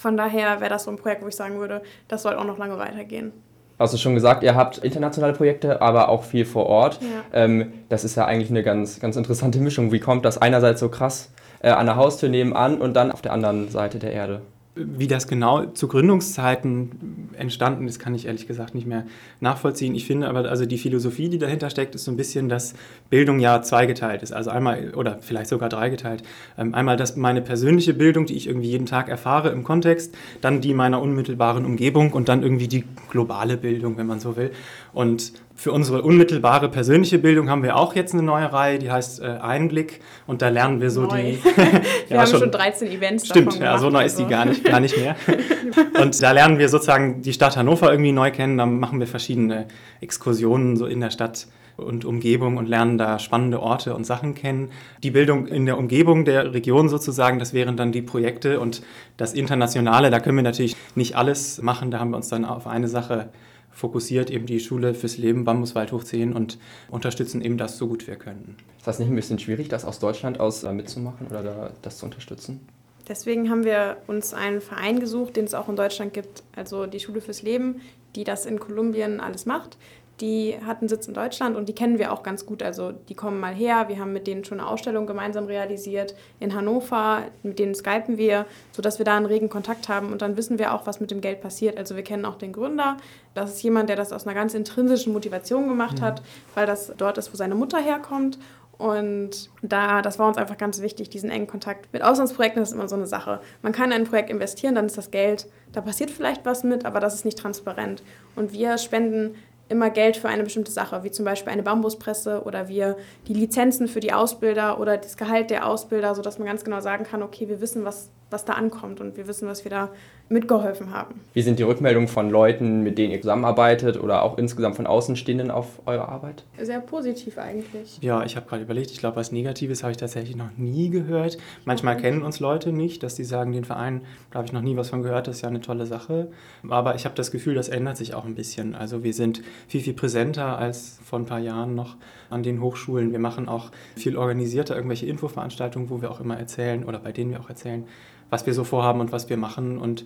Von 0.00 0.16
daher 0.16 0.62
wäre 0.62 0.70
das 0.70 0.84
so 0.84 0.90
ein 0.90 0.96
Projekt, 0.96 1.22
wo 1.22 1.28
ich 1.28 1.36
sagen 1.36 1.58
würde, 1.58 1.82
das 2.08 2.22
soll 2.22 2.34
auch 2.34 2.44
noch 2.44 2.56
lange 2.56 2.78
weitergehen. 2.78 3.32
Hast 3.78 3.92
du 3.92 3.98
schon 3.98 4.14
gesagt, 4.14 4.42
ihr 4.42 4.54
habt 4.54 4.78
internationale 4.78 5.34
Projekte, 5.34 5.82
aber 5.82 6.08
auch 6.08 6.24
viel 6.24 6.46
vor 6.46 6.64
Ort. 6.64 7.00
Ja. 7.02 7.22
Ähm, 7.34 7.74
das 7.90 8.02
ist 8.02 8.16
ja 8.16 8.24
eigentlich 8.24 8.48
eine 8.48 8.62
ganz, 8.62 8.98
ganz 8.98 9.16
interessante 9.16 9.58
Mischung. 9.58 9.92
Wie 9.92 10.00
kommt 10.00 10.24
das 10.24 10.38
einerseits 10.38 10.80
so 10.80 10.88
krass 10.88 11.30
äh, 11.60 11.68
an 11.68 11.84
der 11.84 11.96
Haustür 11.96 12.30
nebenan 12.30 12.80
und 12.80 12.94
dann 12.94 13.12
auf 13.12 13.20
der 13.20 13.34
anderen 13.34 13.68
Seite 13.68 13.98
der 13.98 14.12
Erde? 14.12 14.40
Wie 14.76 15.08
das 15.08 15.26
genau 15.26 15.66
zu 15.66 15.88
Gründungszeiten 15.88 17.28
entstanden 17.36 17.88
ist, 17.88 17.98
kann 17.98 18.14
ich 18.14 18.26
ehrlich 18.26 18.46
gesagt 18.46 18.74
nicht 18.74 18.86
mehr 18.86 19.04
nachvollziehen. 19.40 19.96
Ich 19.96 20.06
finde 20.06 20.28
aber, 20.28 20.48
also 20.48 20.64
die 20.64 20.78
Philosophie, 20.78 21.28
die 21.28 21.38
dahinter 21.38 21.70
steckt, 21.70 21.96
ist 21.96 22.04
so 22.04 22.12
ein 22.12 22.16
bisschen, 22.16 22.48
dass 22.48 22.74
Bildung 23.10 23.40
ja 23.40 23.62
zweigeteilt 23.62 24.22
ist. 24.22 24.32
Also 24.32 24.50
einmal 24.50 24.94
oder 24.94 25.18
vielleicht 25.20 25.48
sogar 25.48 25.68
dreigeteilt. 25.68 26.22
Ähm, 26.56 26.72
einmal 26.72 26.96
das 26.96 27.16
meine 27.16 27.42
persönliche 27.42 27.94
Bildung, 27.94 28.26
die 28.26 28.36
ich 28.36 28.46
irgendwie 28.46 28.70
jeden 28.70 28.86
Tag 28.86 29.08
erfahre 29.08 29.50
im 29.50 29.64
Kontext, 29.64 30.14
dann 30.40 30.60
die 30.60 30.72
meiner 30.72 31.02
unmittelbaren 31.02 31.64
Umgebung 31.64 32.12
und 32.12 32.28
dann 32.28 32.44
irgendwie 32.44 32.68
die 32.68 32.84
globale 33.10 33.56
Bildung, 33.56 33.96
wenn 33.96 34.06
man 34.06 34.20
so 34.20 34.36
will. 34.36 34.52
Und 34.92 35.32
für 35.60 35.72
unsere 35.72 36.00
unmittelbare 36.00 36.70
persönliche 36.70 37.18
Bildung 37.18 37.50
haben 37.50 37.62
wir 37.62 37.76
auch 37.76 37.94
jetzt 37.94 38.14
eine 38.14 38.22
neue 38.22 38.50
Reihe, 38.50 38.78
die 38.78 38.90
heißt 38.90 39.20
äh, 39.20 39.26
Einblick. 39.42 40.00
Und 40.26 40.40
da 40.40 40.48
lernen 40.48 40.80
wir 40.80 40.90
so 40.90 41.02
neu. 41.02 41.22
die. 41.22 41.44
wir 41.44 41.82
ja, 42.08 42.20
haben 42.20 42.26
schon, 42.28 42.40
schon 42.40 42.50
13 42.50 42.90
Events 42.90 43.26
Stimmt, 43.26 43.58
ja, 43.58 43.76
so 43.76 43.90
neu 43.90 44.06
ist 44.06 44.18
die 44.18 44.24
gar 44.24 44.46
nicht, 44.46 44.64
gar 44.64 44.80
nicht 44.80 44.96
mehr. 44.96 45.16
und 46.00 46.22
da 46.22 46.32
lernen 46.32 46.58
wir 46.58 46.70
sozusagen 46.70 47.20
die 47.20 47.34
Stadt 47.34 47.58
Hannover 47.58 47.90
irgendwie 47.90 48.12
neu 48.12 48.30
kennen. 48.30 48.56
Da 48.56 48.64
machen 48.64 49.00
wir 49.00 49.06
verschiedene 49.06 49.66
Exkursionen 50.00 50.78
so 50.78 50.86
in 50.86 51.00
der 51.00 51.10
Stadt 51.10 51.46
und 51.76 52.06
Umgebung 52.06 52.56
und 52.56 52.66
lernen 52.66 52.96
da 52.96 53.18
spannende 53.18 53.60
Orte 53.60 53.94
und 53.94 54.04
Sachen 54.06 54.34
kennen. 54.34 54.70
Die 55.02 55.10
Bildung 55.10 55.46
in 55.46 55.66
der 55.66 55.76
Umgebung 55.76 56.24
der 56.24 56.54
Region 56.54 56.88
sozusagen, 56.88 57.38
das 57.38 57.52
wären 57.52 57.76
dann 57.76 57.92
die 57.92 58.00
Projekte 58.00 58.60
und 58.60 58.80
das 59.18 59.34
Internationale, 59.34 60.08
da 60.08 60.20
können 60.20 60.36
wir 60.36 60.42
natürlich 60.42 60.74
nicht 60.94 61.16
alles 61.16 61.60
machen. 61.60 61.90
Da 61.90 61.98
haben 61.98 62.12
wir 62.12 62.16
uns 62.16 62.30
dann 62.30 62.46
auf 62.46 62.66
eine 62.66 62.88
Sache 62.88 63.28
fokussiert 63.70 64.30
eben 64.30 64.46
die 64.46 64.60
Schule 64.60 64.94
fürs 64.94 65.18
Leben 65.18 65.44
Bambuswald 65.44 65.92
hoch 65.92 66.04
10 66.04 66.32
und 66.32 66.58
unterstützen 66.90 67.40
eben 67.40 67.58
das 67.58 67.78
so 67.78 67.88
gut 67.88 68.06
wir 68.06 68.16
können. 68.16 68.56
Ist 68.78 68.86
das 68.86 68.98
nicht 68.98 69.08
ein 69.08 69.16
bisschen 69.16 69.38
schwierig, 69.38 69.68
das 69.68 69.84
aus 69.84 69.98
Deutschland 69.98 70.40
aus 70.40 70.64
äh, 70.64 70.72
mitzumachen 70.72 71.28
oder 71.28 71.42
da, 71.42 71.70
das 71.82 71.98
zu 71.98 72.06
unterstützen? 72.06 72.60
Deswegen 73.08 73.50
haben 73.50 73.64
wir 73.64 73.96
uns 74.06 74.34
einen 74.34 74.60
Verein 74.60 75.00
gesucht, 75.00 75.36
den 75.36 75.44
es 75.44 75.54
auch 75.54 75.68
in 75.68 75.76
Deutschland 75.76 76.12
gibt, 76.12 76.42
also 76.54 76.86
die 76.86 77.00
Schule 77.00 77.20
fürs 77.20 77.42
Leben, 77.42 77.80
die 78.14 78.24
das 78.24 78.46
in 78.46 78.60
Kolumbien 78.60 79.20
alles 79.20 79.46
macht 79.46 79.76
die 80.20 80.56
hat 80.64 80.80
einen 80.80 80.88
Sitz 80.88 81.08
in 81.08 81.14
Deutschland 81.14 81.56
und 81.56 81.68
die 81.68 81.74
kennen 81.74 81.98
wir 81.98 82.12
auch 82.12 82.22
ganz 82.22 82.44
gut. 82.46 82.62
Also 82.62 82.92
die 82.92 83.14
kommen 83.14 83.40
mal 83.40 83.54
her, 83.54 83.88
wir 83.88 83.98
haben 83.98 84.12
mit 84.12 84.26
denen 84.26 84.44
schon 84.44 84.60
eine 84.60 84.68
Ausstellung 84.68 85.06
gemeinsam 85.06 85.46
realisiert 85.46 86.14
in 86.38 86.54
Hannover, 86.54 87.22
mit 87.42 87.58
denen 87.58 87.74
skypen 87.74 88.18
wir, 88.18 88.46
sodass 88.72 88.98
wir 88.98 89.04
da 89.04 89.16
einen 89.16 89.26
regen 89.26 89.48
Kontakt 89.48 89.88
haben 89.88 90.12
und 90.12 90.22
dann 90.22 90.36
wissen 90.36 90.58
wir 90.58 90.74
auch, 90.74 90.86
was 90.86 91.00
mit 91.00 91.10
dem 91.10 91.20
Geld 91.20 91.40
passiert. 91.40 91.78
Also 91.78 91.96
wir 91.96 92.04
kennen 92.04 92.24
auch 92.24 92.36
den 92.36 92.52
Gründer. 92.52 92.96
Das 93.34 93.50
ist 93.50 93.62
jemand, 93.62 93.88
der 93.88 93.96
das 93.96 94.12
aus 94.12 94.26
einer 94.26 94.34
ganz 94.34 94.54
intrinsischen 94.54 95.12
Motivation 95.12 95.68
gemacht 95.68 95.98
mhm. 95.98 96.04
hat, 96.04 96.22
weil 96.54 96.66
das 96.66 96.92
dort 96.96 97.18
ist, 97.18 97.32
wo 97.32 97.36
seine 97.36 97.54
Mutter 97.54 97.78
herkommt. 97.78 98.38
Und 98.80 99.50
da, 99.60 100.00
das 100.00 100.18
war 100.18 100.26
uns 100.26 100.38
einfach 100.38 100.56
ganz 100.56 100.80
wichtig, 100.80 101.10
diesen 101.10 101.28
engen 101.28 101.46
Kontakt. 101.46 101.92
Mit 101.92 102.02
Auslandsprojekten 102.02 102.62
ist 102.62 102.72
immer 102.72 102.88
so 102.88 102.96
eine 102.96 103.06
Sache. 103.06 103.42
Man 103.60 103.72
kann 103.72 103.92
in 103.92 103.98
ein 103.98 104.04
Projekt 104.04 104.30
investieren, 104.30 104.74
dann 104.74 104.86
ist 104.86 104.96
das 104.96 105.10
Geld, 105.10 105.48
da 105.72 105.82
passiert 105.82 106.10
vielleicht 106.10 106.46
was 106.46 106.64
mit, 106.64 106.86
aber 106.86 106.98
das 106.98 107.14
ist 107.14 107.26
nicht 107.26 107.36
transparent. 107.36 108.02
Und 108.36 108.54
wir 108.54 108.78
spenden 108.78 109.34
immer 109.70 109.90
Geld 109.90 110.16
für 110.16 110.28
eine 110.28 110.42
bestimmte 110.42 110.72
Sache, 110.72 111.04
wie 111.04 111.10
zum 111.10 111.24
Beispiel 111.24 111.52
eine 111.52 111.62
Bambuspresse 111.62 112.42
oder 112.44 112.68
wir 112.68 112.96
die 113.28 113.34
Lizenzen 113.34 113.88
für 113.88 114.00
die 114.00 114.12
Ausbilder 114.12 114.80
oder 114.80 114.98
das 114.98 115.16
Gehalt 115.16 115.50
der 115.50 115.66
Ausbilder, 115.66 116.14
sodass 116.14 116.38
man 116.38 116.46
ganz 116.46 116.64
genau 116.64 116.80
sagen 116.80 117.04
kann, 117.04 117.22
okay, 117.22 117.48
wir 117.48 117.60
wissen, 117.60 117.84
was, 117.84 118.10
was 118.30 118.44
da 118.44 118.54
ankommt 118.54 119.00
und 119.00 119.16
wir 119.16 119.28
wissen, 119.28 119.48
was 119.48 119.64
wir 119.64 119.70
da 119.70 119.90
mitgeholfen 120.30 120.94
haben. 120.94 121.20
Wie 121.34 121.42
sind 121.42 121.58
die 121.58 121.64
Rückmeldungen 121.64 122.08
von 122.08 122.30
Leuten, 122.30 122.82
mit 122.82 122.98
denen 122.98 123.12
ihr 123.12 123.20
zusammenarbeitet 123.20 124.00
oder 124.00 124.22
auch 124.22 124.38
insgesamt 124.38 124.76
von 124.76 124.86
Außenstehenden 124.86 125.50
auf 125.50 125.82
eure 125.86 126.08
Arbeit? 126.08 126.44
Sehr 126.60 126.80
positiv 126.80 127.36
eigentlich. 127.36 127.98
Ja, 128.00 128.22
ich 128.22 128.36
habe 128.36 128.46
gerade 128.48 128.62
überlegt, 128.62 128.92
ich 128.92 128.98
glaube, 128.98 129.16
was 129.16 129.32
Negatives 129.32 129.82
habe 129.82 129.90
ich 129.90 129.96
tatsächlich 129.96 130.36
noch 130.36 130.50
nie 130.56 130.88
gehört. 130.88 131.36
Manchmal 131.64 131.96
kennen 131.96 132.22
uns 132.22 132.38
Leute 132.38 132.70
nicht, 132.70 133.02
dass 133.02 133.16
die 133.16 133.24
sagen, 133.24 133.50
den 133.50 133.64
Verein, 133.64 134.02
da 134.30 134.38
habe 134.38 134.46
ich 134.46 134.52
noch 134.52 134.62
nie 134.62 134.76
was 134.76 134.90
von 134.90 135.02
gehört, 135.02 135.26
das 135.26 135.36
ist 135.36 135.42
ja 135.42 135.48
eine 135.48 135.62
tolle 135.62 135.84
Sache. 135.84 136.28
Aber 136.68 136.94
ich 136.94 137.04
habe 137.06 137.16
das 137.16 137.32
Gefühl, 137.32 137.56
das 137.56 137.68
ändert 137.68 137.96
sich 137.96 138.14
auch 138.14 138.24
ein 138.24 138.36
bisschen. 138.36 138.76
Also 138.76 139.02
wir 139.02 139.12
sind 139.12 139.42
viel, 139.66 139.80
viel 139.80 139.94
präsenter 139.94 140.58
als 140.58 141.00
vor 141.04 141.18
ein 141.18 141.26
paar 141.26 141.40
Jahren 141.40 141.74
noch 141.74 141.96
an 142.30 142.44
den 142.44 142.60
Hochschulen. 142.60 143.10
Wir 143.10 143.18
machen 143.18 143.48
auch 143.48 143.72
viel 143.96 144.16
organisierter 144.16 144.76
irgendwelche 144.76 145.06
Infoveranstaltungen, 145.06 145.90
wo 145.90 146.00
wir 146.00 146.12
auch 146.12 146.20
immer 146.20 146.38
erzählen 146.38 146.84
oder 146.84 147.00
bei 147.00 147.10
denen 147.10 147.32
wir 147.32 147.40
auch 147.40 147.48
erzählen, 147.48 147.84
was 148.30 148.46
wir 148.46 148.54
so 148.54 148.64
vorhaben 148.64 149.00
und 149.00 149.12
was 149.12 149.28
wir 149.28 149.36
machen. 149.36 149.78
Und 149.78 150.04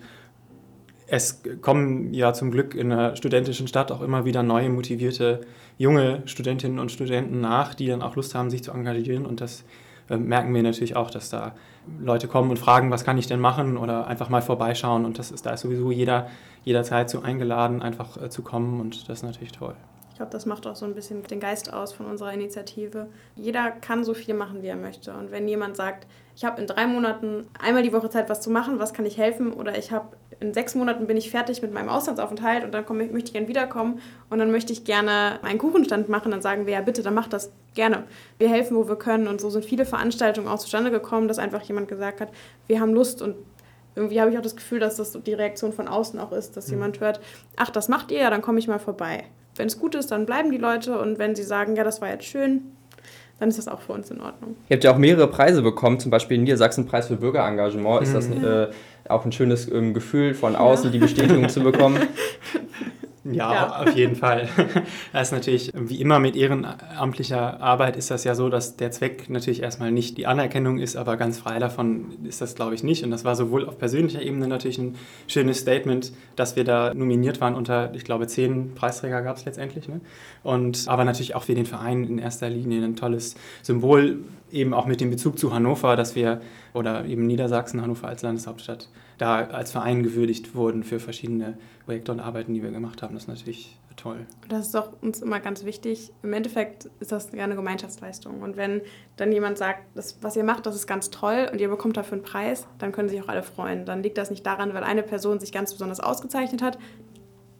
es 1.07 1.41
kommen 1.61 2.13
ja 2.13 2.33
zum 2.33 2.51
Glück 2.51 2.75
in 2.75 2.89
der 2.89 3.15
studentischen 3.15 3.67
Stadt 3.67 3.91
auch 3.91 4.01
immer 4.01 4.25
wieder 4.25 4.43
neue, 4.43 4.69
motivierte 4.69 5.41
junge 5.77 6.23
Studentinnen 6.25 6.79
und 6.79 6.91
Studenten 6.91 7.39
nach, 7.41 7.75
die 7.75 7.87
dann 7.87 8.01
auch 8.01 8.15
Lust 8.15 8.35
haben, 8.35 8.49
sich 8.49 8.63
zu 8.63 8.71
engagieren. 8.71 9.25
Und 9.25 9.41
das 9.41 9.63
äh, 10.09 10.17
merken 10.17 10.53
wir 10.53 10.63
natürlich 10.63 10.95
auch, 10.95 11.11
dass 11.11 11.29
da 11.29 11.53
Leute 11.99 12.27
kommen 12.27 12.49
und 12.49 12.57
fragen, 12.57 12.89
was 12.89 13.03
kann 13.03 13.17
ich 13.17 13.27
denn 13.27 13.39
machen 13.39 13.77
oder 13.77 14.07
einfach 14.07 14.29
mal 14.29 14.41
vorbeischauen. 14.41 15.05
Und 15.05 15.19
das 15.19 15.31
ist, 15.31 15.45
da 15.45 15.51
ist 15.51 15.61
sowieso 15.61 15.91
jeder 15.91 16.27
jederzeit 16.65 17.09
so 17.09 17.21
eingeladen, 17.21 17.81
einfach 17.81 18.21
äh, 18.21 18.29
zu 18.29 18.41
kommen. 18.41 18.81
Und 18.81 19.07
das 19.07 19.19
ist 19.19 19.23
natürlich 19.23 19.53
toll. 19.53 19.75
Ich 20.15 20.17
glaube, 20.17 20.31
das 20.31 20.45
macht 20.45 20.65
auch 20.65 20.77
so 20.77 20.85
ein 20.85 20.95
bisschen 20.95 21.23
den 21.23 21.41
Geist 21.41 21.73
aus 21.73 21.91
von 21.91 22.05
unserer 22.05 22.31
Initiative. 22.31 23.07
Jeder 23.35 23.69
kann 23.69 24.05
so 24.05 24.13
viel 24.13 24.33
machen, 24.33 24.61
wie 24.61 24.67
er 24.67 24.77
möchte. 24.77 25.13
Und 25.13 25.29
wenn 25.29 25.45
jemand 25.45 25.75
sagt, 25.75 26.07
ich 26.37 26.45
habe 26.45 26.61
in 26.61 26.67
drei 26.67 26.87
Monaten 26.87 27.47
einmal 27.59 27.83
die 27.83 27.91
Woche 27.91 28.09
Zeit, 28.09 28.29
was 28.29 28.39
zu 28.39 28.49
machen, 28.49 28.79
was 28.79 28.93
kann 28.93 29.05
ich 29.05 29.17
helfen? 29.17 29.51
Oder 29.51 29.77
ich 29.77 29.91
habe 29.91 30.15
in 30.39 30.53
sechs 30.53 30.73
Monaten 30.73 31.05
bin 31.05 31.17
ich 31.17 31.31
fertig 31.31 31.61
mit 31.61 31.73
meinem 31.73 31.89
Auslandsaufenthalt 31.89 32.63
und 32.63 32.73
dann 32.73 32.85
komm, 32.85 32.99
möchte 32.99 33.17
ich 33.17 33.33
gerne 33.33 33.49
wiederkommen 33.49 33.99
und 34.29 34.39
dann 34.39 34.51
möchte 34.51 34.71
ich 34.71 34.85
gerne 34.85 35.43
einen 35.43 35.59
Kuchenstand 35.59 36.07
machen, 36.07 36.31
dann 36.31 36.41
sagen 36.41 36.65
wir 36.65 36.75
ja 36.75 36.81
bitte, 36.81 37.03
dann 37.03 37.13
macht 37.13 37.33
das 37.33 37.51
gerne. 37.73 38.05
Wir 38.37 38.47
helfen, 38.47 38.77
wo 38.77 38.87
wir 38.87 38.95
können. 38.95 39.27
Und 39.27 39.41
so 39.41 39.49
sind 39.49 39.65
viele 39.65 39.85
Veranstaltungen 39.85 40.47
auch 40.47 40.59
zustande 40.59 40.91
gekommen, 40.91 41.27
dass 41.27 41.39
einfach 41.39 41.61
jemand 41.63 41.89
gesagt 41.89 42.21
hat, 42.21 42.29
wir 42.67 42.79
haben 42.79 42.93
Lust 42.93 43.21
und 43.21 43.35
irgendwie 43.95 44.21
habe 44.21 44.31
ich 44.31 44.37
auch 44.37 44.41
das 44.41 44.55
Gefühl, 44.55 44.79
dass 44.79 44.95
das 44.95 45.11
die 45.11 45.33
Reaktion 45.33 45.73
von 45.73 45.89
außen 45.89 46.17
auch 46.21 46.31
ist, 46.31 46.55
dass 46.55 46.67
mhm. 46.67 46.75
jemand 46.75 46.99
hört, 47.01 47.19
ach, 47.57 47.69
das 47.69 47.89
macht 47.89 48.11
ihr 48.11 48.19
ja, 48.19 48.29
dann 48.29 48.41
komme 48.41 48.59
ich 48.59 48.69
mal 48.69 48.79
vorbei 48.79 49.25
wenn 49.55 49.67
es 49.67 49.79
gut 49.79 49.95
ist, 49.95 50.11
dann 50.11 50.25
bleiben 50.25 50.51
die 50.51 50.57
Leute 50.57 50.99
und 50.99 51.19
wenn 51.19 51.35
sie 51.35 51.43
sagen, 51.43 51.75
ja, 51.75 51.83
das 51.83 52.01
war 52.01 52.09
jetzt 52.09 52.25
schön, 52.25 52.61
dann 53.39 53.49
ist 53.49 53.57
das 53.57 53.67
auch 53.67 53.81
für 53.81 53.93
uns 53.93 54.09
in 54.11 54.21
Ordnung. 54.21 54.55
Ihr 54.69 54.75
habt 54.75 54.83
ja 54.83 54.93
auch 54.93 54.97
mehrere 54.97 55.27
Preise 55.27 55.61
bekommen, 55.61 55.99
zum 55.99 56.09
Beispiel 56.09 56.37
den 56.37 56.43
Niedersachsen-Preis 56.43 57.07
für 57.07 57.17
Bürgerengagement. 57.17 58.03
Ist 58.03 58.13
das 58.13 58.29
mhm. 58.29 58.43
äh, 58.43 58.67
auch 59.09 59.25
ein 59.25 59.31
schönes 59.31 59.69
ähm, 59.69 59.93
Gefühl 59.93 60.33
von 60.33 60.55
außen, 60.55 60.85
ja. 60.85 60.91
die 60.91 60.99
Bestätigung 60.99 61.49
zu 61.49 61.61
bekommen? 61.61 61.99
Ja, 63.31 63.53
ja, 63.53 63.81
auf 63.81 63.95
jeden 63.95 64.15
Fall. 64.15 64.47
Das 65.11 65.29
ist 65.29 65.31
natürlich, 65.31 65.71
wie 65.73 65.99
immer 65.99 66.19
mit 66.19 66.35
ehrenamtlicher 66.35 67.59
Arbeit 67.61 67.95
ist 67.95 68.11
das 68.11 68.23
ja 68.23 68.35
so, 68.35 68.49
dass 68.49 68.75
der 68.75 68.91
Zweck 68.91 69.29
natürlich 69.29 69.63
erstmal 69.63 69.91
nicht 69.91 70.17
die 70.17 70.27
Anerkennung 70.27 70.77
ist, 70.77 70.95
aber 70.95 71.17
ganz 71.17 71.39
frei 71.39 71.57
davon 71.57 72.13
ist 72.23 72.41
das, 72.41 72.55
glaube 72.55 72.75
ich, 72.75 72.83
nicht. 72.83 73.03
Und 73.03 73.11
das 73.11 73.25
war 73.25 73.35
sowohl 73.35 73.65
auf 73.65 73.79
persönlicher 73.79 74.21
Ebene 74.21 74.47
natürlich 74.47 74.77
ein 74.77 74.95
schönes 75.27 75.59
Statement, 75.59 76.11
dass 76.35 76.55
wir 76.55 76.63
da 76.65 76.93
nominiert 76.93 77.41
waren 77.41 77.55
unter, 77.55 77.93
ich 77.95 78.03
glaube, 78.03 78.27
zehn 78.27 78.75
Preisträger 78.75 79.21
gab 79.21 79.37
es 79.37 79.45
letztendlich. 79.45 79.87
Ne? 79.87 80.01
Und 80.43 80.85
aber 80.87 81.05
natürlich 81.05 81.35
auch 81.35 81.43
für 81.43 81.55
den 81.55 81.65
Verein 81.65 82.03
in 82.03 82.19
erster 82.19 82.49
Linie 82.49 82.83
ein 82.83 82.95
tolles 82.95 83.35
Symbol, 83.63 84.19
eben 84.51 84.73
auch 84.73 84.85
mit 84.85 85.01
dem 85.01 85.09
Bezug 85.09 85.39
zu 85.39 85.53
Hannover, 85.53 85.95
dass 85.95 86.15
wir, 86.15 86.41
oder 86.73 87.05
eben 87.05 87.25
Niedersachsen, 87.25 87.81
Hannover 87.81 88.07
als 88.07 88.21
Landeshauptstadt, 88.21 88.87
da 89.17 89.45
als 89.45 89.71
Verein 89.71 90.03
gewürdigt 90.03 90.55
wurden 90.55 90.83
für 90.83 90.99
verschiedene 90.99 91.57
Projekte 91.85 92.11
und 92.11 92.19
Arbeiten, 92.19 92.53
die 92.53 92.63
wir 92.63 92.71
gemacht 92.71 93.01
haben. 93.01 93.13
Das 93.13 93.23
ist 93.23 93.29
natürlich 93.29 93.77
toll. 93.95 94.25
Das 94.49 94.67
ist 94.67 94.75
auch 94.75 94.91
uns 95.01 95.21
immer 95.21 95.39
ganz 95.39 95.63
wichtig. 95.65 96.11
Im 96.23 96.33
Endeffekt 96.33 96.89
ist 96.99 97.11
das 97.11 97.31
ja 97.31 97.43
eine 97.43 97.55
Gemeinschaftsleistung. 97.55 98.41
Und 98.41 98.57
wenn 98.57 98.81
dann 99.15 99.31
jemand 99.31 99.57
sagt, 99.57 99.83
das, 99.95 100.17
was 100.21 100.35
ihr 100.35 100.43
macht, 100.43 100.65
das 100.65 100.75
ist 100.75 100.87
ganz 100.87 101.09
toll 101.09 101.49
und 101.51 101.61
ihr 101.61 101.69
bekommt 101.69 101.97
dafür 101.97 102.13
einen 102.13 102.23
Preis, 102.23 102.67
dann 102.77 102.91
können 102.91 103.09
sich 103.09 103.21
auch 103.21 103.29
alle 103.29 103.43
freuen. 103.43 103.85
Dann 103.85 104.03
liegt 104.03 104.17
das 104.17 104.29
nicht 104.29 104.45
daran, 104.45 104.73
weil 104.73 104.83
eine 104.83 105.03
Person 105.03 105.39
sich 105.39 105.51
ganz 105.51 105.71
besonders 105.71 105.99
ausgezeichnet 105.99 106.61
hat. 106.61 106.77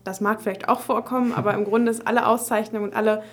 Das 0.03 0.21
mag 0.21 0.41
vielleicht 0.41 0.69
auch 0.69 0.81
vorkommen, 0.81 1.33
aber 1.33 1.53
im 1.53 1.65
Grunde 1.65 1.91
ist 1.91 2.05
alle 2.05 2.27
Auszeichnung 2.27 2.83
und 2.83 2.95
alle, 2.95 3.24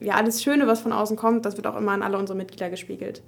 ja, 0.00 0.14
alles 0.14 0.42
Schöne, 0.42 0.66
was 0.66 0.80
von 0.80 0.92
außen 0.92 1.16
kommt, 1.16 1.44
das 1.44 1.56
wird 1.56 1.66
auch 1.66 1.76
immer 1.76 1.92
an 1.92 2.02
alle 2.02 2.16
unsere 2.16 2.36
Mitglieder 2.38 2.70
gespiegelt. 2.70 3.22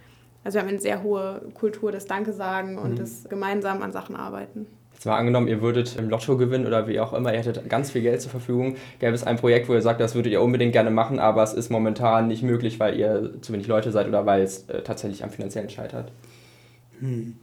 Also 0.45 0.57
wir 0.57 0.63
haben 0.63 0.69
eine 0.69 0.81
sehr 0.81 1.03
hohe 1.03 1.41
Kultur 1.55 1.91
des 1.91 2.07
Danke 2.07 2.33
sagen 2.33 2.79
und 2.79 2.93
mhm. 2.93 2.97
des 2.97 3.25
gemeinsam 3.29 3.83
an 3.83 3.93
Sachen 3.93 4.15
arbeiten. 4.15 4.67
Jetzt 4.93 5.07
mal 5.07 5.17
angenommen, 5.17 5.49
ihr 5.49 5.61
würdet 5.61 5.97
im 5.97 6.09
Lotto 6.09 6.37
gewinnen 6.37 6.67
oder 6.67 6.87
wie 6.87 7.01
auch 7.01 7.13
immer, 7.13 7.33
ihr 7.33 7.39
hättet 7.39 7.69
ganz 7.69 7.91
viel 7.91 8.03
Geld 8.03 8.23
zur 8.23 8.31
Verfügung. 8.31 8.77
Gäbe 9.01 9.13
es 9.13 9.25
ein 9.25 9.37
Projekt, 9.37 9.69
wo 9.69 9.75
ihr 9.75 9.83
sagt, 9.83 10.01
das 10.01 10.15
würdet 10.15 10.33
ihr 10.33 10.41
unbedingt 10.41 10.73
gerne 10.73 10.91
machen, 10.91 11.19
aber 11.19 11.43
es 11.43 11.53
ist 11.53 11.71
momentan 11.71 12.29
nicht 12.29 12.43
möglich, 12.43 12.79
weil 12.79 12.97
ihr 12.99 13.33
zu 13.41 13.53
wenig 13.53 13.67
Leute 13.67 13.91
seid 13.91 14.07
oder 14.07 14.25
weil 14.25 14.43
es 14.43 14.69
äh, 14.69 14.83
tatsächlich 14.83 15.25
am 15.25 15.31
finanziellen 15.31 15.69
scheitert? 15.69 16.13
Hm. 17.01 17.37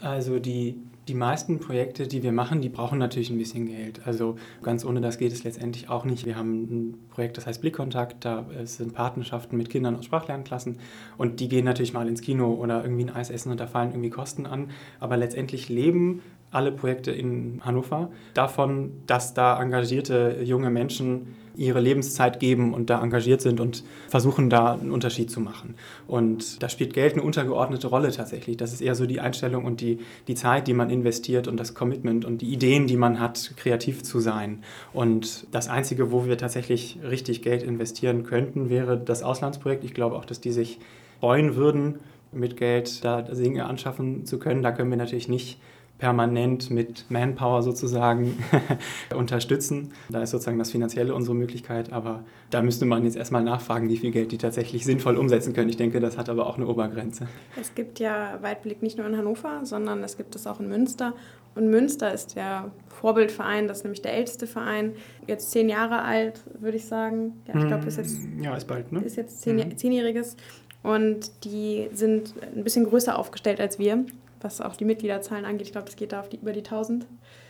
Also 0.00 0.38
die 0.38 0.76
die 1.08 1.14
meisten 1.14 1.58
Projekte, 1.58 2.06
die 2.06 2.22
wir 2.22 2.32
machen, 2.32 2.60
die 2.60 2.68
brauchen 2.68 2.98
natürlich 2.98 3.30
ein 3.30 3.38
bisschen 3.38 3.66
Geld. 3.66 4.06
Also 4.06 4.36
ganz 4.62 4.84
ohne 4.84 5.00
das 5.00 5.18
geht 5.18 5.32
es 5.32 5.44
letztendlich 5.44 5.90
auch 5.90 6.04
nicht. 6.04 6.24
Wir 6.24 6.36
haben 6.36 6.62
ein 6.62 6.98
Projekt, 7.10 7.36
das 7.36 7.46
heißt 7.46 7.60
Blickkontakt, 7.60 8.24
da 8.24 8.46
sind 8.64 8.94
Partnerschaften 8.94 9.56
mit 9.56 9.68
Kindern 9.70 9.96
aus 9.96 10.06
Sprachlernklassen 10.06 10.78
und 11.18 11.40
die 11.40 11.48
gehen 11.48 11.64
natürlich 11.64 11.92
mal 11.92 12.08
ins 12.08 12.22
Kino 12.22 12.54
oder 12.54 12.82
irgendwie 12.82 13.04
ein 13.04 13.14
Eis 13.14 13.30
essen 13.30 13.50
und 13.50 13.60
da 13.60 13.66
fallen 13.66 13.90
irgendwie 13.90 14.10
Kosten 14.10 14.46
an. 14.46 14.70
Aber 14.98 15.16
letztendlich 15.16 15.68
leben 15.68 16.22
alle 16.50 16.72
Projekte 16.72 17.10
in 17.10 17.60
Hannover 17.64 18.10
davon, 18.32 18.92
dass 19.06 19.34
da 19.34 19.60
engagierte 19.60 20.40
junge 20.42 20.70
Menschen 20.70 21.34
ihre 21.56 21.80
Lebenszeit 21.80 22.40
geben 22.40 22.74
und 22.74 22.90
da 22.90 23.02
engagiert 23.02 23.40
sind 23.40 23.60
und 23.60 23.84
versuchen 24.08 24.50
da 24.50 24.74
einen 24.74 24.90
Unterschied 24.90 25.30
zu 25.30 25.40
machen. 25.40 25.74
Und 26.06 26.62
da 26.62 26.68
spielt 26.68 26.94
Geld 26.94 27.14
eine 27.14 27.22
untergeordnete 27.22 27.86
Rolle 27.86 28.10
tatsächlich. 28.10 28.56
Das 28.56 28.72
ist 28.72 28.80
eher 28.80 28.94
so 28.94 29.06
die 29.06 29.20
Einstellung 29.20 29.64
und 29.64 29.80
die, 29.80 29.98
die 30.28 30.34
Zeit, 30.34 30.66
die 30.66 30.74
man 30.74 30.90
investiert 30.90 31.48
und 31.48 31.58
das 31.58 31.74
Commitment 31.74 32.24
und 32.24 32.42
die 32.42 32.52
Ideen, 32.52 32.86
die 32.86 32.96
man 32.96 33.20
hat, 33.20 33.52
kreativ 33.56 34.02
zu 34.02 34.20
sein. 34.20 34.62
Und 34.92 35.46
das 35.52 35.68
Einzige, 35.68 36.12
wo 36.12 36.26
wir 36.26 36.38
tatsächlich 36.38 36.98
richtig 37.08 37.42
Geld 37.42 37.62
investieren 37.62 38.24
könnten, 38.24 38.70
wäre 38.70 38.98
das 38.98 39.22
Auslandsprojekt. 39.22 39.84
Ich 39.84 39.94
glaube 39.94 40.16
auch, 40.16 40.24
dass 40.24 40.40
die 40.40 40.52
sich 40.52 40.78
freuen 41.20 41.56
würden, 41.56 42.00
mit 42.32 42.56
Geld 42.56 43.04
da 43.04 43.22
Dinge 43.22 43.66
anschaffen 43.66 44.26
zu 44.26 44.38
können. 44.38 44.62
Da 44.62 44.72
können 44.72 44.90
wir 44.90 44.96
natürlich 44.96 45.28
nicht 45.28 45.58
permanent 45.98 46.70
mit 46.70 47.06
Manpower 47.08 47.62
sozusagen 47.62 48.36
unterstützen. 49.16 49.92
Da 50.10 50.22
ist 50.22 50.30
sozusagen 50.30 50.58
das 50.58 50.70
Finanzielle 50.70 51.14
unsere 51.14 51.36
Möglichkeit, 51.36 51.92
aber 51.92 52.24
da 52.50 52.62
müsste 52.62 52.84
man 52.84 53.04
jetzt 53.04 53.16
erstmal 53.16 53.44
nachfragen, 53.44 53.88
wie 53.88 53.96
viel 53.96 54.10
Geld 54.10 54.32
die 54.32 54.38
tatsächlich 54.38 54.84
sinnvoll 54.84 55.16
umsetzen 55.16 55.52
können. 55.52 55.68
Ich 55.68 55.76
denke, 55.76 56.00
das 56.00 56.18
hat 56.18 56.28
aber 56.28 56.46
auch 56.46 56.56
eine 56.56 56.66
Obergrenze. 56.66 57.28
Es 57.60 57.74
gibt 57.74 58.00
ja 58.00 58.38
Weitblick 58.42 58.82
nicht 58.82 58.98
nur 58.98 59.06
in 59.06 59.16
Hannover, 59.16 59.60
sondern 59.62 60.02
es 60.02 60.16
gibt 60.16 60.34
es 60.34 60.46
auch 60.46 60.58
in 60.58 60.68
Münster. 60.68 61.14
Und 61.54 61.70
Münster 61.70 62.12
ist 62.12 62.34
der 62.34 62.72
Vorbildverein, 62.88 63.68
das 63.68 63.78
ist 63.78 63.84
nämlich 63.84 64.02
der 64.02 64.14
älteste 64.14 64.48
Verein, 64.48 64.94
jetzt 65.28 65.52
zehn 65.52 65.68
Jahre 65.68 66.02
alt, 66.02 66.40
würde 66.58 66.76
ich 66.76 66.86
sagen. 66.86 67.40
Ja, 67.46 67.56
ich 67.56 67.66
glaube, 67.68 67.86
ist 67.86 67.98
jetzt, 67.98 68.18
ja, 68.40 68.56
ist 68.56 68.66
bald, 68.66 68.90
ne? 68.90 69.00
Ist 69.00 69.16
jetzt 69.16 69.40
zehn, 69.40 69.56
mhm. 69.56 69.76
zehnjähriges. 69.76 70.36
Und 70.82 71.44
die 71.44 71.88
sind 71.92 72.34
ein 72.54 72.64
bisschen 72.64 72.84
größer 72.84 73.16
aufgestellt 73.16 73.60
als 73.60 73.78
wir 73.78 74.04
was 74.44 74.60
auch 74.60 74.76
die 74.76 74.84
Mitgliederzahlen 74.84 75.44
angeht. 75.44 75.66
Ich 75.66 75.72
glaube, 75.72 75.86
das 75.86 75.96
geht 75.96 76.12
da 76.12 76.20
auf 76.20 76.28
die, 76.28 76.36
über 76.36 76.52
die 76.52 76.60
1000. 76.60 77.06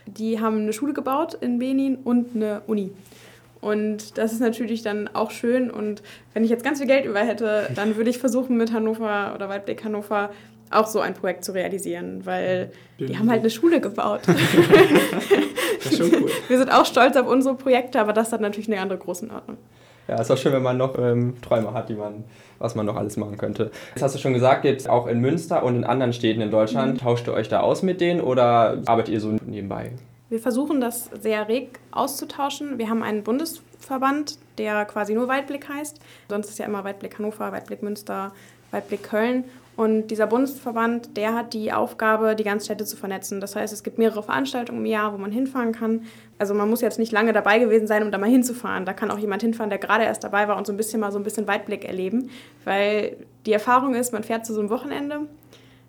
Die 0.07 0.41
haben 0.41 0.61
eine 0.61 0.73
Schule 0.73 0.95
gebaut 0.95 1.35
in 1.35 1.59
Benin 1.59 1.97
und 1.97 2.35
eine 2.35 2.63
Uni. 2.67 2.93
Und 3.61 4.19
das 4.19 4.33
ist 4.33 4.41
natürlich 4.41 4.83
dann 4.83 5.09
auch 5.15 5.31
schön. 5.31 5.71
Und 5.71 6.03
wenn 6.35 6.45
ich 6.45 6.51
jetzt 6.51 6.65
ganz 6.65 6.79
viel 6.79 6.87
Geld 6.87 7.07
über 7.07 7.21
hätte, 7.21 7.71
dann 7.75 7.97
würde 7.97 8.11
ich 8.11 8.19
versuchen, 8.19 8.57
mit 8.57 8.73
Hannover 8.73 9.33
oder 9.35 9.49
Waldblick 9.49 9.85
Hannover 9.85 10.31
auch 10.71 10.87
so 10.87 11.01
ein 11.01 11.15
Projekt 11.15 11.45
zu 11.45 11.53
realisieren, 11.53 12.27
weil 12.27 12.73
die 12.99 13.17
haben 13.17 13.31
halt 13.31 13.41
eine 13.41 13.51
Schule 13.51 13.81
gebaut. 13.81 14.23
das 14.27 15.93
ist 15.93 15.99
schon 15.99 16.15
cool. 16.23 16.31
Wir 16.49 16.59
sind 16.59 16.71
auch 16.71 16.85
stolz 16.85 17.17
auf 17.17 17.27
unsere 17.27 17.55
Projekte, 17.55 18.01
aber 18.01 18.13
das 18.13 18.33
hat 18.33 18.41
natürlich 18.41 18.69
eine 18.69 18.81
andere 18.81 18.99
Größenordnung. 18.99 19.57
Ja, 20.09 20.21
ist 20.21 20.31
auch 20.31 20.37
schön, 20.37 20.53
wenn 20.53 20.63
man 20.63 20.77
noch 20.77 20.99
ähm, 20.99 21.35
Träume 21.41 21.73
hat, 21.73 21.89
die 21.89 21.95
man, 21.95 22.25
was 22.59 22.75
man 22.75 22.87
noch 22.87 22.97
alles 22.97 23.17
machen 23.17 23.39
könnte. 23.39 23.71
Jetzt 23.95 24.03
hast 24.03 24.15
du 24.15 24.19
schon 24.19 24.35
gesagt, 24.35 24.65
jetzt 24.65 24.89
auch 24.89 25.07
in 25.07 25.21
Münster 25.21 25.63
und 25.63 25.77
in 25.77 25.85
anderen 25.85 26.13
Städten 26.13 26.41
in 26.41 26.51
Deutschland, 26.51 26.95
mhm. 26.95 26.99
tauscht 26.99 27.27
ihr 27.27 27.33
euch 27.33 27.49
da 27.49 27.61
aus 27.61 27.83
mit 27.83 28.01
denen 28.01 28.21
oder 28.21 28.79
arbeitet 28.87 29.15
ihr 29.15 29.21
so 29.21 29.37
nebenbei? 29.47 29.93
Wir 30.29 30.41
versuchen 30.41 30.81
das 30.81 31.11
sehr 31.21 31.49
reg 31.49 31.79
auszutauschen. 31.93 32.79
Wir 32.79 32.89
haben 32.89 33.03
einen 33.03 33.23
Bundesverband, 33.23 34.39
der 34.59 34.85
quasi 34.85 35.15
nur 35.15 35.29
Weitblick 35.29 35.69
heißt. 35.69 36.01
Sonst 36.29 36.49
ist 36.49 36.59
ja 36.59 36.67
immer 36.67 36.85
Weitblick 36.85 37.19
Hannover, 37.19 37.53
Weitblick 37.53 37.83
Münster, 37.83 38.33
Weitblick 38.71 39.03
Köln. 39.03 39.45
Und 39.77 40.09
dieser 40.09 40.29
Bundesverband, 40.29 41.17
der 41.17 41.35
hat 41.35 41.53
die 41.53 41.73
Aufgabe, 41.73 42.37
die 42.37 42.45
ganzen 42.45 42.67
Städte 42.67 42.85
zu 42.85 42.97
vernetzen. 42.97 43.41
Das 43.41 43.57
heißt, 43.57 43.73
es 43.73 43.83
gibt 43.83 43.99
mehrere 43.99 44.23
Veranstaltungen 44.23 44.81
im 44.81 44.87
Jahr, 44.87 45.13
wo 45.13 45.19
man 45.19 45.33
hinfahren 45.33 45.73
kann. 45.73 46.03
Also 46.39 46.55
man 46.55 46.71
muss 46.71 46.81
jetzt 46.81 46.99
nicht 46.99 47.11
lange 47.11 47.33
dabei 47.33 47.59
gewesen 47.59 47.89
sein, 47.89 48.05
um 48.05 48.13
da 48.13 48.19
mal 48.19 48.31
hinzufahren. 48.31 48.85
Da 48.85 48.93
kann 48.93 49.11
auch 49.11 49.19
jemand 49.19 49.43
hinfahren, 49.43 49.71
der 49.71 49.79
gerade 49.79 50.05
erst 50.05 50.23
dabei 50.23 50.47
war 50.47 50.57
und 50.57 50.67
so 50.67 50.73
ein 50.73 50.77
bisschen 50.77 51.01
mal 51.01 51.11
so 51.11 51.19
ein 51.19 51.25
bisschen 51.25 51.49
Weitblick 51.49 51.85
erleben. 51.85 52.31
Weil 52.65 53.17
die 53.47 53.53
Erfahrung 53.53 53.95
ist, 53.95 54.13
man 54.13 54.23
fährt 54.23 54.47
zu 54.47 54.55
so 54.55 54.61
einem 54.61 54.71
Wochenende, 54.71 55.23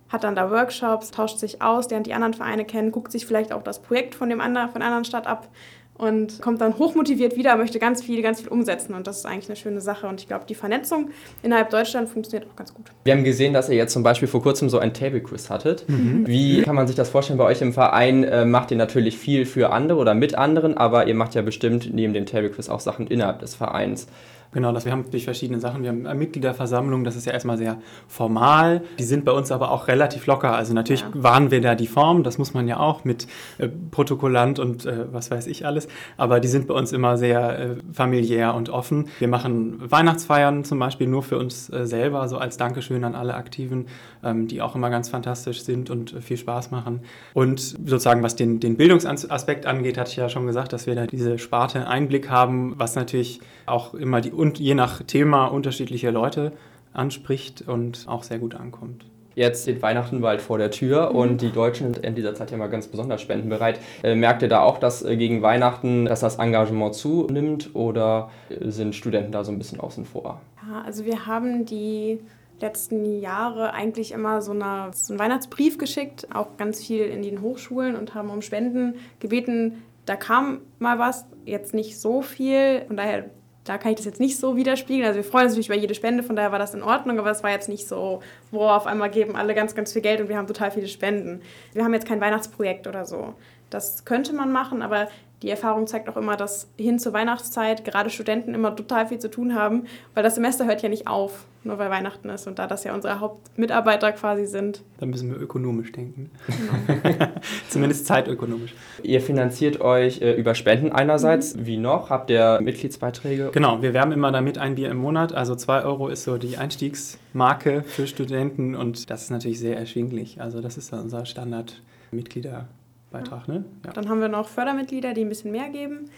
hat 0.10 0.24
dann 0.24 0.36
da 0.36 0.50
Workshops, 0.50 1.12
tauscht 1.12 1.38
sich 1.38 1.62
aus, 1.62 1.90
lernt 1.92 2.08
die 2.08 2.14
anderen 2.16 2.34
Vereine 2.34 2.66
kennen, 2.66 2.92
guckt 2.92 3.12
sich 3.12 3.28
vielleicht 3.28 3.54
auch 3.54 3.62
das 3.62 3.84
Projekt 3.84 4.16
von 4.16 4.30
dem 4.30 4.42
anderen, 4.42 4.72
von 4.72 4.80
der 4.80 4.88
anderen 4.88 5.06
Stadt 5.06 5.28
ab 5.28 5.48
und 5.98 6.42
kommt 6.42 6.60
dann 6.62 6.78
hochmotiviert 6.78 7.38
wieder, 7.38 7.56
möchte 7.56 7.80
ganz 7.80 8.04
viel, 8.04 8.22
ganz 8.22 8.42
viel 8.42 8.50
umsetzen. 8.50 8.94
Und 8.94 9.08
das 9.08 9.20
ist 9.20 9.26
eigentlich 9.26 9.48
eine 9.48 9.56
schöne 9.56 9.82
Sache. 9.82 10.08
Und 10.08 10.20
ich 10.20 10.28
glaube, 10.28 10.46
die 10.48 10.56
Vernetzung 10.56 11.12
innerhalb 11.42 11.70
Deutschland 11.70 12.10
funktioniert 12.10 12.50
auch 12.52 12.56
ganz 12.56 12.74
gut. 12.74 12.88
Wir 13.06 13.14
haben 13.14 13.24
gesehen, 13.24 13.54
dass 13.54 13.70
ihr 13.70 13.76
jetzt 13.76 13.94
zum 13.94 14.04
Beispiel 14.04 14.28
vor 14.28 14.42
kurzem 14.42 14.70
so 14.70 14.78
ein 14.78 14.94
Table 14.94 15.22
Quiz 15.22 15.50
hattet. 15.50 15.88
Mhm. 15.88 16.28
Wie 16.28 16.62
kann 16.64 16.76
man 16.76 16.88
sich 16.88 16.96
das 16.96 17.10
vorstellen? 17.10 17.38
Bei 17.38 17.46
euch 17.46 17.62
im 17.62 17.72
Verein 17.72 18.24
äh, 18.26 18.46
macht 18.46 18.72
ihr 18.72 18.78
natürlich 18.78 19.18
viel 19.18 19.46
für 19.46 19.72
andere 19.72 20.00
oder 20.00 20.14
mit 20.14 20.36
anderen, 20.36 20.76
aber 20.78 21.08
ihr 21.08 21.16
macht 21.16 21.34
ja 21.34 21.42
bestimmt 21.42 21.94
neben 21.94 22.14
dem 22.14 22.26
Table 22.26 22.50
Quiz 22.50 22.68
auch 22.68 22.82
Sachen 22.82 23.08
innerhalb 23.08 23.40
des 23.40 23.56
Vereins. 23.56 24.08
Genau, 24.56 24.72
das, 24.72 24.86
wir 24.86 24.94
haben 24.94 25.04
durch 25.12 25.26
verschiedene 25.26 25.60
Sachen. 25.60 25.84
Wir 25.84 25.90
haben 25.90 26.08
eine 26.08 26.18
Mitgliederversammlung, 26.18 27.04
das 27.04 27.18
ist 27.18 27.26
ja 27.26 27.34
erstmal 27.34 27.58
sehr 27.58 27.78
formal. 28.08 28.84
Die 28.98 29.04
sind 29.04 29.26
bei 29.26 29.34
uns 29.34 29.52
aber 29.52 29.70
auch 29.70 29.90
relativ 29.90 30.28
locker. 30.28 30.56
Also 30.56 30.74
natürlich 30.74 31.02
ja. 31.02 31.10
wahren 31.14 31.52
wir 31.52 31.60
da 31.60 31.76
die 31.76 31.88
Form, 31.88 32.24
das 32.24 32.38
muss 32.38 32.54
man 32.54 32.66
ja 32.66 32.80
auch 32.80 33.04
mit 33.04 33.28
äh, 33.58 33.68
Protokollant 33.68 34.58
und 34.60 34.86
äh, 34.86 35.12
was 35.12 35.30
weiß 35.30 35.48
ich 35.48 35.66
alles. 35.66 35.90
Aber 36.16 36.40
die 36.40 36.48
sind 36.48 36.68
bei 36.68 36.74
uns 36.74 36.94
immer 36.94 37.18
sehr 37.18 37.60
äh, 37.60 37.76
familiär 37.92 38.56
und 38.56 38.70
offen. 38.70 39.10
Wir 39.20 39.28
machen 39.28 39.92
Weihnachtsfeiern 39.92 40.64
zum 40.64 40.80
Beispiel 40.80 41.08
nur 41.08 41.24
für 41.24 41.38
uns 41.38 41.70
äh, 41.70 41.86
selber, 41.86 42.26
so 42.30 42.38
als 42.38 42.56
Dankeschön 42.56 43.04
an 43.04 43.14
alle 43.14 43.34
Aktiven, 43.34 43.88
ähm, 44.24 44.48
die 44.48 44.62
auch 44.62 44.74
immer 44.74 44.90
ganz 44.90 45.10
fantastisch 45.10 45.64
sind 45.64 45.90
und 45.90 46.14
äh, 46.14 46.22
viel 46.22 46.38
Spaß 46.38 46.72
machen. 46.72 47.02
Und 47.34 47.60
sozusagen, 47.60 48.24
was 48.24 48.38
den, 48.38 48.62
den 48.62 48.78
Bildungsaspekt 48.78 49.66
angeht, 49.66 49.98
hatte 49.98 50.12
ich 50.12 50.16
ja 50.16 50.30
schon 50.30 50.48
gesagt, 50.48 50.72
dass 50.72 50.88
wir 50.88 50.96
da 50.96 51.08
diese 51.08 51.40
Sparte 51.40 51.90
Einblick 51.90 52.30
haben, 52.30 52.76
was 52.78 52.96
natürlich 52.96 53.42
auch 53.66 53.94
immer 53.94 54.22
die 54.22 54.32
und 54.46 54.60
je 54.60 54.76
nach 54.76 55.02
Thema 55.02 55.48
unterschiedliche 55.48 56.12
Leute 56.12 56.52
anspricht 56.94 57.64
und 57.68 58.06
auch 58.08 58.22
sehr 58.22 58.38
gut 58.38 58.54
ankommt. 58.54 59.06
Jetzt 59.34 59.64
steht 59.64 59.82
Weihnachten 59.82 60.22
bald 60.22 60.40
vor 60.40 60.60
der 60.60 60.70
Tür 60.70 61.10
mhm. 61.10 61.16
und 61.16 61.42
die 61.42 61.52
Deutschen 61.52 61.94
sind 61.94 62.06
in 62.06 62.14
dieser 62.14 62.36
Zeit 62.36 62.52
ja 62.52 62.58
mal 62.58 62.68
ganz 62.68 62.88
besonders 62.88 63.22
spendenbereit. 63.22 63.80
Äh, 64.04 64.14
merkt 64.16 64.44
ihr 64.44 64.48
da 64.48 64.62
auch, 64.62 64.78
dass 64.78 65.04
äh, 65.04 65.18
gegen 65.18 65.42
Weihnachten, 65.42 66.06
dass 66.06 66.20
das 66.20 66.38
Engagement 66.38 66.94
zunimmt 66.94 67.72
oder 67.74 68.30
äh, 68.50 68.70
sind 68.70 68.94
Studenten 68.94 69.32
da 69.32 69.44
so 69.44 69.52
ein 69.52 69.58
bisschen 69.58 69.80
außen 69.80 70.06
vor? 70.06 70.42
Ja, 70.70 70.84
also 70.84 71.06
wir 71.06 71.26
haben 71.26 71.66
die 71.66 72.20
letzten 72.62 73.20
Jahre 73.20 73.74
eigentlich 73.74 74.12
immer 74.12 74.44
so, 74.44 74.52
eine, 74.52 74.92
so 74.94 75.12
einen 75.12 75.20
Weihnachtsbrief 75.20 75.80
geschickt, 75.80 76.28
auch 76.34 76.56
ganz 76.56 76.86
viel 76.86 77.06
in 77.06 77.24
den 77.24 77.42
Hochschulen 77.42 77.96
und 77.96 78.14
haben 78.14 78.30
um 78.30 78.44
Spenden 78.44 78.94
gebeten. 79.20 79.84
Da 80.06 80.16
kam 80.16 80.62
mal 80.78 81.00
was, 81.00 81.26
jetzt 81.46 81.74
nicht 81.74 82.00
so 82.00 82.22
viel. 82.22 82.84
Von 82.88 82.96
daher 82.96 83.26
da 83.66 83.78
kann 83.80 83.92
ich 83.92 83.98
das 83.98 84.06
jetzt 84.06 84.20
nicht 84.20 84.38
so 84.38 84.56
widerspiegeln. 84.56 85.06
Also 85.06 85.18
wir 85.18 85.24
freuen 85.24 85.46
uns 85.46 85.54
natürlich 85.54 85.68
über 85.68 85.78
jede 85.78 85.96
Spende, 85.96 86.24
von 86.24 86.36
daher 86.36 86.52
war 86.52 86.60
das 86.60 86.74
in 86.74 86.84
Ordnung, 86.84 87.20
aber 87.20 87.32
es 87.32 87.44
war 87.44 87.52
jetzt 87.52 87.68
nicht 87.68 87.88
so, 87.88 88.22
wo 88.52 88.62
auf 88.62 88.88
einmal 88.88 89.10
geben 89.10 89.36
alle 89.36 89.54
ganz, 89.56 89.76
ganz 89.76 89.92
viel 89.92 90.02
Geld 90.02 90.22
und 90.22 90.30
wir 90.30 90.38
haben 90.38 90.48
total 90.48 90.72
viele 90.72 90.88
Spenden. 90.88 91.42
Wir 91.74 91.84
haben 91.84 91.94
jetzt 91.94 92.08
kein 92.08 92.22
Weihnachtsprojekt 92.22 92.88
oder 92.88 93.06
so. 93.06 93.34
Das 93.72 94.06
könnte 94.06 94.34
man 94.34 94.52
machen, 94.52 94.84
aber 94.84 95.08
die 95.42 95.50
Erfahrung 95.50 95.88
zeigt 95.88 96.08
auch 96.08 96.16
immer, 96.16 96.38
dass 96.38 96.70
hin 96.78 97.00
zur 97.00 97.14
Weihnachtszeit 97.14 97.84
gerade 97.84 98.10
Studenten 98.12 98.54
immer 98.54 98.76
total 98.76 99.08
viel 99.08 99.20
zu 99.20 99.30
tun 99.30 99.56
haben, 99.56 99.86
weil 100.14 100.24
das 100.24 100.36
Semester 100.36 100.66
hört 100.66 100.84
ja 100.84 100.90
nicht 100.90 101.08
auf, 101.08 101.46
nur 101.66 101.78
weil 101.78 101.90
Weihnachten 101.90 102.30
ist 102.30 102.48
und 102.48 102.60
da 102.60 102.68
das 102.68 102.84
ja 102.84 102.94
unsere 102.94 103.20
Hauptmitarbeiter 103.20 104.12
quasi 104.12 104.46
sind. 104.46 104.84
Da 104.98 105.06
müssen 105.06 105.32
wir 105.32 105.40
ökonomisch 105.40 105.92
denken. 105.92 106.32
Genau. 106.48 107.30
Zumindest 107.70 108.06
zeitökonomisch. 108.06 108.74
Ihr 109.04 109.22
finanziert 109.22 109.82
euch 109.82 110.22
äh, 110.22 110.34
über 110.34 110.56
Spenden 110.56 110.92
einerseits. 110.92 111.56
Mhm. 111.56 111.66
Wie 111.66 111.78
noch? 111.78 112.10
Habt 112.10 112.30
ihr 112.30 112.60
Mitgliedsbeiträge? 112.62 113.50
Genau, 113.54 113.82
wir 113.82 113.94
werben 113.94 114.12
immer 114.12 114.32
damit 114.32 114.58
ein 114.58 114.76
Bier 114.76 114.90
im 114.90 114.98
Monat. 114.98 115.34
Also 115.34 115.56
2 115.56 115.84
Euro 115.84 116.08
ist 116.08 116.24
so 116.24 116.38
die 116.38 116.58
Einstiegsmarke 116.58 117.84
für 117.84 118.08
Studenten 118.08 118.76
und 118.76 119.10
das 119.10 119.24
ist 119.24 119.32
natürlich 119.32 119.60
sehr 119.60 119.78
erschwinglich. 119.78 120.42
Also 120.42 120.62
das 120.62 120.78
ist 120.78 120.94
unser 120.94 121.26
Standard-Mitglieder. 121.26 122.68
Beitrag, 123.12 123.48
ne? 123.48 123.64
Ja. 123.86 123.94
Dann 123.94 124.10
haben 124.10 124.20
wir 124.20 124.28
noch 124.28 124.48
Fördermitglieder, 124.48 125.14
die 125.14 125.22
ein 125.22 125.30
bisschen 125.30 125.52
mehr 125.52 125.70
geben. 125.70 126.10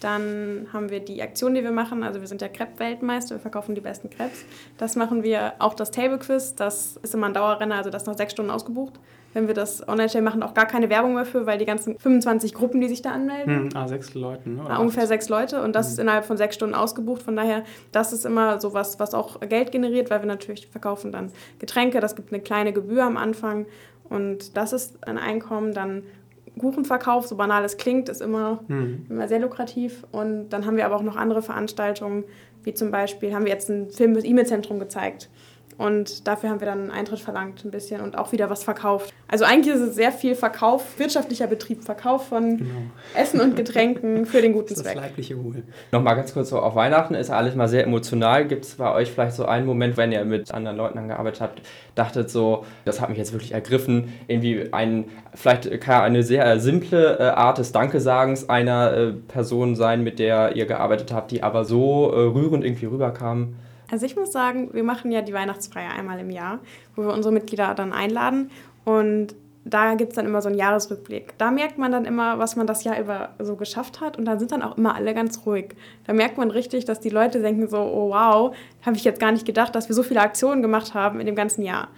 Dann 0.00 0.66
haben 0.72 0.90
wir 0.90 1.00
die 1.00 1.22
Aktion, 1.22 1.54
die 1.54 1.62
wir 1.62 1.70
machen. 1.70 2.02
Also 2.02 2.20
wir 2.20 2.28
sind 2.28 2.42
ja 2.42 2.48
Crepe-Weltmeister, 2.48 3.36
wir 3.36 3.40
verkaufen 3.40 3.74
die 3.74 3.80
besten 3.80 4.10
Crepes. 4.10 4.44
Das 4.76 4.94
machen 4.94 5.22
wir 5.22 5.54
auch 5.58 5.74
das 5.74 5.90
Table 5.90 6.18
Quiz. 6.18 6.54
Das 6.54 6.98
ist 7.02 7.14
immer 7.14 7.28
ein 7.28 7.34
Dauerrenner, 7.34 7.76
also 7.76 7.88
das 7.88 8.02
ist 8.02 8.06
nach 8.06 8.16
sechs 8.16 8.32
Stunden 8.32 8.50
ausgebucht. 8.50 8.94
Wenn 9.32 9.48
wir 9.48 9.54
das 9.54 9.86
online 9.86 10.08
stellen, 10.08 10.24
machen 10.24 10.42
auch 10.42 10.54
gar 10.54 10.66
keine 10.66 10.88
Werbung 10.88 11.14
mehr 11.14 11.26
für, 11.26 11.44
weil 11.44 11.58
die 11.58 11.66
ganzen 11.66 11.98
25 11.98 12.54
Gruppen, 12.54 12.80
die 12.80 12.88
sich 12.88 13.02
da 13.02 13.10
anmelden. 13.10 13.64
Hm, 13.64 13.70
ah, 13.74 13.86
sechs 13.86 14.14
Leute, 14.14 14.48
ne? 14.48 14.62
Ah, 14.66 14.78
ungefähr 14.78 15.06
sechs 15.06 15.28
Leute 15.28 15.62
und 15.62 15.74
das 15.74 15.86
hm. 15.86 15.92
ist 15.92 15.98
innerhalb 15.98 16.24
von 16.24 16.36
sechs 16.36 16.54
Stunden 16.54 16.74
ausgebucht. 16.74 17.22
Von 17.22 17.36
daher, 17.36 17.64
das 17.92 18.12
ist 18.12 18.24
immer 18.24 18.60
so 18.60 18.72
was, 18.72 18.98
was 18.98 19.12
auch 19.12 19.40
Geld 19.40 19.72
generiert, 19.72 20.10
weil 20.10 20.20
wir 20.20 20.26
natürlich 20.26 20.68
verkaufen 20.68 21.12
dann 21.12 21.32
Getränke. 21.58 22.00
Das 22.00 22.16
gibt 22.16 22.32
eine 22.32 22.42
kleine 22.42 22.72
Gebühr 22.72 23.04
am 23.04 23.16
Anfang 23.16 23.66
und 24.08 24.56
das 24.56 24.72
ist 24.72 25.06
ein 25.06 25.18
Einkommen. 25.18 25.74
Dann 25.74 26.04
Kuchenverkauf, 26.58 27.26
so 27.26 27.36
banal 27.36 27.64
es 27.64 27.76
klingt, 27.76 28.08
ist 28.08 28.22
immer, 28.22 28.60
mhm. 28.68 29.06
immer 29.08 29.28
sehr 29.28 29.40
lukrativ. 29.40 30.04
Und 30.12 30.50
dann 30.50 30.66
haben 30.66 30.76
wir 30.76 30.86
aber 30.86 30.96
auch 30.96 31.02
noch 31.02 31.16
andere 31.16 31.42
Veranstaltungen, 31.42 32.24
wie 32.62 32.74
zum 32.74 32.90
Beispiel 32.90 33.34
haben 33.34 33.44
wir 33.44 33.52
jetzt 33.52 33.70
einen 33.70 33.90
Film 33.90 34.14
des 34.14 34.24
E-Mail-Zentrum 34.24 34.78
gezeigt. 34.78 35.28
Und 35.78 36.26
dafür 36.26 36.50
haben 36.50 36.60
wir 36.60 36.66
dann 36.66 36.80
einen 36.80 36.90
Eintritt 36.90 37.20
verlangt 37.20 37.64
ein 37.64 37.70
bisschen 37.70 38.00
und 38.00 38.16
auch 38.16 38.32
wieder 38.32 38.48
was 38.48 38.64
verkauft. 38.64 39.12
Also 39.28 39.44
eigentlich 39.44 39.74
ist 39.74 39.80
es 39.80 39.96
sehr 39.96 40.12
viel 40.12 40.36
Verkauf, 40.36 40.98
wirtschaftlicher 40.98 41.48
Betrieb, 41.48 41.82
Verkauf 41.82 42.28
von 42.28 42.58
genau. 42.58 42.70
Essen 43.14 43.40
und 43.40 43.56
Getränken 43.56 44.24
für 44.24 44.40
den 44.40 44.52
guten 44.52 44.74
das 44.74 44.84
Zweck. 44.84 44.94
Das 44.94 45.02
leibliche 45.02 45.42
Wohl. 45.42 45.64
Nochmal 45.90 46.14
ganz 46.14 46.32
kurz 46.32 46.50
so, 46.50 46.60
auf 46.60 46.76
Weihnachten 46.76 47.14
ist 47.14 47.30
alles 47.30 47.56
mal 47.56 47.66
sehr 47.66 47.82
emotional. 47.84 48.46
Gibt 48.46 48.64
es 48.64 48.76
bei 48.76 48.92
euch 48.92 49.10
vielleicht 49.10 49.34
so 49.34 49.44
einen 49.44 49.66
Moment, 49.66 49.96
wenn 49.96 50.12
ihr 50.12 50.24
mit 50.24 50.52
anderen 50.52 50.76
Leuten 50.76 50.98
angearbeitet 50.98 51.40
habt, 51.40 51.62
dachtet 51.96 52.30
so, 52.30 52.64
das 52.84 53.00
hat 53.00 53.08
mich 53.08 53.18
jetzt 53.18 53.32
wirklich 53.32 53.50
ergriffen, 53.50 54.12
irgendwie 54.28 54.72
ein, 54.72 55.06
vielleicht 55.34 55.80
kann 55.80 56.02
eine 56.02 56.22
sehr 56.22 56.60
simple 56.60 57.18
äh, 57.18 57.22
Art 57.22 57.58
des 57.58 57.72
Dankesagens 57.72 58.48
einer 58.48 58.92
äh, 58.92 59.12
Person 59.12 59.74
sein, 59.74 60.04
mit 60.04 60.20
der 60.20 60.54
ihr 60.54 60.66
gearbeitet 60.66 61.12
habt, 61.12 61.32
die 61.32 61.42
aber 61.42 61.64
so 61.64 62.12
äh, 62.12 62.20
rührend 62.20 62.64
irgendwie 62.64 62.86
rüberkam? 62.86 63.56
Also 63.90 64.06
ich 64.06 64.16
muss 64.16 64.32
sagen, 64.32 64.70
wir 64.72 64.82
machen 64.82 65.12
ja 65.12 65.22
die 65.22 65.32
Weihnachtsfeier 65.32 65.90
einmal 65.96 66.18
im 66.18 66.30
Jahr, 66.30 66.58
wo 66.96 67.02
wir 67.02 67.12
unsere 67.12 67.32
Mitglieder 67.32 67.74
dann 67.74 67.92
einladen 67.92 68.50
und 68.86 69.34
da 69.64 69.94
gibt 69.94 70.12
es 70.12 70.16
dann 70.16 70.26
immer 70.26 70.40
so 70.40 70.48
einen 70.48 70.56
Jahresrückblick. 70.56 71.36
Da 71.38 71.50
merkt 71.50 71.76
man 71.76 71.90
dann 71.90 72.04
immer, 72.04 72.38
was 72.38 72.54
man 72.54 72.68
das 72.68 72.84
Jahr 72.84 73.00
über 73.00 73.30
so 73.40 73.56
geschafft 73.56 74.00
hat 74.00 74.16
und 74.16 74.24
dann 74.24 74.38
sind 74.38 74.52
dann 74.52 74.62
auch 74.62 74.78
immer 74.78 74.94
alle 74.94 75.12
ganz 75.12 75.44
ruhig. 75.44 75.74
Da 76.06 76.12
merkt 76.12 76.38
man 76.38 76.52
richtig, 76.52 76.84
dass 76.84 77.00
die 77.00 77.08
Leute 77.08 77.42
denken 77.42 77.66
so, 77.68 77.78
oh 77.78 78.10
wow, 78.10 78.54
habe 78.82 78.96
ich 78.96 79.02
jetzt 79.02 79.18
gar 79.18 79.32
nicht 79.32 79.44
gedacht, 79.44 79.74
dass 79.74 79.88
wir 79.88 79.96
so 79.96 80.04
viele 80.04 80.20
Aktionen 80.20 80.62
gemacht 80.62 80.94
haben 80.94 81.18
in 81.18 81.26
dem 81.26 81.34
ganzen 81.34 81.62
Jahr. 81.62 81.88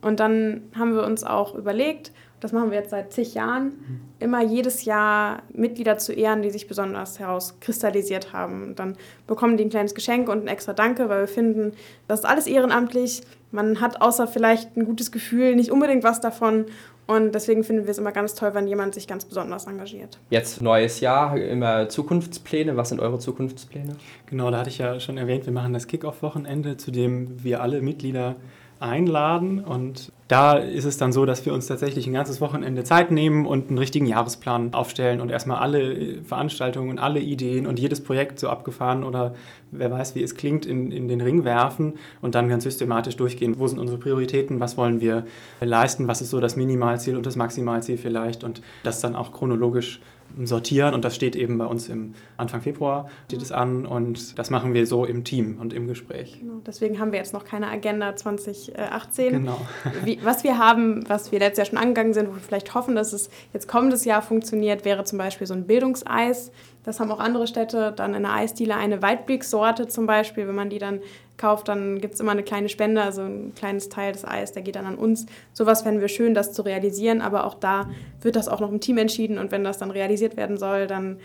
Und 0.00 0.20
dann 0.20 0.62
haben 0.74 0.94
wir 0.94 1.04
uns 1.04 1.22
auch 1.22 1.54
überlegt, 1.54 2.12
das 2.40 2.52
machen 2.52 2.70
wir 2.70 2.78
jetzt 2.78 2.90
seit 2.90 3.12
zig 3.12 3.34
Jahren, 3.34 3.72
immer 4.18 4.42
jedes 4.42 4.84
Jahr 4.84 5.42
Mitglieder 5.52 5.98
zu 5.98 6.12
ehren, 6.12 6.42
die 6.42 6.50
sich 6.50 6.68
besonders 6.68 7.18
herauskristallisiert 7.18 8.32
haben. 8.32 8.62
Und 8.62 8.78
dann 8.78 8.96
bekommen 9.26 9.56
die 9.56 9.64
ein 9.64 9.70
kleines 9.70 9.94
Geschenk 9.94 10.28
und 10.28 10.44
ein 10.44 10.48
extra 10.48 10.72
Danke, 10.72 11.08
weil 11.08 11.20
wir 11.20 11.28
finden, 11.28 11.72
das 12.06 12.20
ist 12.20 12.26
alles 12.26 12.46
ehrenamtlich. 12.46 13.22
Man 13.50 13.80
hat 13.80 14.00
außer 14.00 14.26
vielleicht 14.26 14.76
ein 14.76 14.84
gutes 14.84 15.10
Gefühl 15.10 15.56
nicht 15.56 15.70
unbedingt 15.70 16.04
was 16.04 16.20
davon. 16.20 16.66
Und 17.08 17.34
deswegen 17.34 17.64
finden 17.64 17.84
wir 17.84 17.90
es 17.90 17.96
immer 17.96 18.12
ganz 18.12 18.34
toll, 18.34 18.52
wenn 18.52 18.68
jemand 18.68 18.94
sich 18.94 19.08
ganz 19.08 19.24
besonders 19.24 19.66
engagiert. 19.66 20.18
Jetzt 20.28 20.60
neues 20.60 21.00
Jahr, 21.00 21.38
immer 21.38 21.88
Zukunftspläne. 21.88 22.76
Was 22.76 22.90
sind 22.90 23.00
eure 23.00 23.18
Zukunftspläne? 23.18 23.96
Genau, 24.26 24.50
da 24.50 24.58
hatte 24.58 24.68
ich 24.68 24.76
ja 24.76 25.00
schon 25.00 25.16
erwähnt, 25.16 25.46
wir 25.46 25.52
machen 25.54 25.72
das 25.72 25.86
Kick-Off-Wochenende, 25.86 26.76
zu 26.76 26.90
dem 26.90 27.42
wir 27.42 27.62
alle 27.62 27.80
Mitglieder 27.80 28.36
einladen. 28.80 29.64
Und 29.64 30.12
da 30.28 30.54
ist 30.54 30.84
es 30.84 30.98
dann 30.98 31.12
so, 31.12 31.24
dass 31.24 31.46
wir 31.46 31.54
uns 31.54 31.66
tatsächlich 31.66 32.06
ein 32.06 32.12
ganzes 32.12 32.40
Wochenende 32.40 32.84
Zeit 32.84 33.10
nehmen 33.10 33.46
und 33.46 33.68
einen 33.68 33.78
richtigen 33.78 34.06
Jahresplan 34.06 34.74
aufstellen 34.74 35.20
und 35.20 35.30
erstmal 35.30 35.58
alle 35.58 36.22
Veranstaltungen 36.22 36.90
und 36.90 36.98
alle 36.98 37.20
Ideen 37.20 37.66
und 37.66 37.78
jedes 37.78 38.02
Projekt 38.02 38.38
so 38.38 38.48
abgefahren 38.48 39.04
oder 39.04 39.34
wer 39.70 39.90
weiß, 39.90 40.14
wie 40.14 40.22
es 40.22 40.34
klingt, 40.34 40.66
in, 40.66 40.92
in 40.92 41.08
den 41.08 41.20
Ring 41.20 41.44
werfen 41.44 41.94
und 42.20 42.34
dann 42.34 42.48
ganz 42.48 42.64
systematisch 42.64 43.16
durchgehen. 43.16 43.58
Wo 43.58 43.66
sind 43.66 43.78
unsere 43.78 43.98
Prioritäten? 43.98 44.60
Was 44.60 44.76
wollen 44.76 45.00
wir 45.00 45.24
leisten? 45.60 46.08
Was 46.08 46.20
ist 46.20 46.30
so 46.30 46.40
das 46.40 46.56
Minimalziel 46.56 47.16
und 47.16 47.26
das 47.26 47.36
Maximalziel 47.36 47.96
vielleicht? 47.96 48.44
Und 48.44 48.62
das 48.82 49.00
dann 49.00 49.16
auch 49.16 49.32
chronologisch 49.32 50.00
sortieren 50.44 50.94
und 50.94 51.04
das 51.04 51.14
steht 51.14 51.36
eben 51.36 51.58
bei 51.58 51.66
uns 51.66 51.88
im 51.88 52.14
Anfang 52.36 52.60
Februar 52.60 53.08
steht 53.26 53.42
es 53.42 53.52
an 53.52 53.86
und 53.86 54.38
das 54.38 54.50
machen 54.50 54.74
wir 54.74 54.86
so 54.86 55.04
im 55.04 55.24
Team 55.24 55.58
und 55.60 55.72
im 55.72 55.86
Gespräch. 55.86 56.38
Genau, 56.40 56.60
deswegen 56.66 56.98
haben 56.98 57.12
wir 57.12 57.18
jetzt 57.18 57.32
noch 57.32 57.44
keine 57.44 57.68
Agenda 57.68 58.14
2018. 58.14 59.32
Genau. 59.32 59.60
Wie, 60.04 60.18
was 60.22 60.44
wir 60.44 60.58
haben, 60.58 61.08
was 61.08 61.32
wir 61.32 61.38
letztes 61.38 61.58
Jahr 61.58 61.66
schon 61.66 61.78
angegangen 61.78 62.14
sind, 62.14 62.28
wo 62.28 62.34
wir 62.34 62.40
vielleicht 62.40 62.74
hoffen, 62.74 62.94
dass 62.94 63.12
es 63.12 63.30
jetzt 63.52 63.68
kommendes 63.68 64.04
Jahr 64.04 64.22
funktioniert, 64.22 64.84
wäre 64.84 65.04
zum 65.04 65.18
Beispiel 65.18 65.46
so 65.46 65.54
ein 65.54 65.66
Bildungseis. 65.66 66.52
Das 66.84 67.00
haben 67.00 67.10
auch 67.10 67.20
andere 67.20 67.46
Städte. 67.46 67.92
Dann 67.94 68.14
in 68.14 68.22
der 68.22 68.32
Eisdiele 68.32 68.76
eine 68.76 69.02
Weitblick-Sorte 69.02 69.88
zum 69.88 70.06
Beispiel. 70.06 70.46
Wenn 70.46 70.54
man 70.54 70.70
die 70.70 70.78
dann 70.78 71.00
kauft, 71.38 71.68
dann 71.68 72.00
gibt 72.00 72.14
es 72.14 72.20
immer 72.20 72.32
eine 72.32 72.42
kleine 72.42 72.68
Spende, 72.68 73.02
also 73.02 73.22
ein 73.22 73.54
kleines 73.54 73.88
Teil 73.88 74.12
des 74.12 74.26
Eis, 74.26 74.52
der 74.52 74.62
geht 74.62 74.76
dann 74.76 74.86
an 74.86 74.96
uns. 74.96 75.26
Sowas 75.52 75.82
fänden 75.82 76.00
wir 76.00 76.08
schön, 76.08 76.34
das 76.34 76.52
zu 76.52 76.62
realisieren, 76.62 77.20
aber 77.20 77.44
auch 77.44 77.54
da 77.54 77.88
wird 78.20 78.36
das 78.36 78.48
auch 78.48 78.60
noch 78.60 78.70
im 78.70 78.80
Team 78.80 78.98
entschieden 78.98 79.38
und 79.38 79.50
wenn 79.52 79.64
das 79.64 79.78
dann 79.78 79.90
realisiert 79.90 80.36
werden 80.36 80.58
soll, 80.58 80.86
dann 80.86 81.18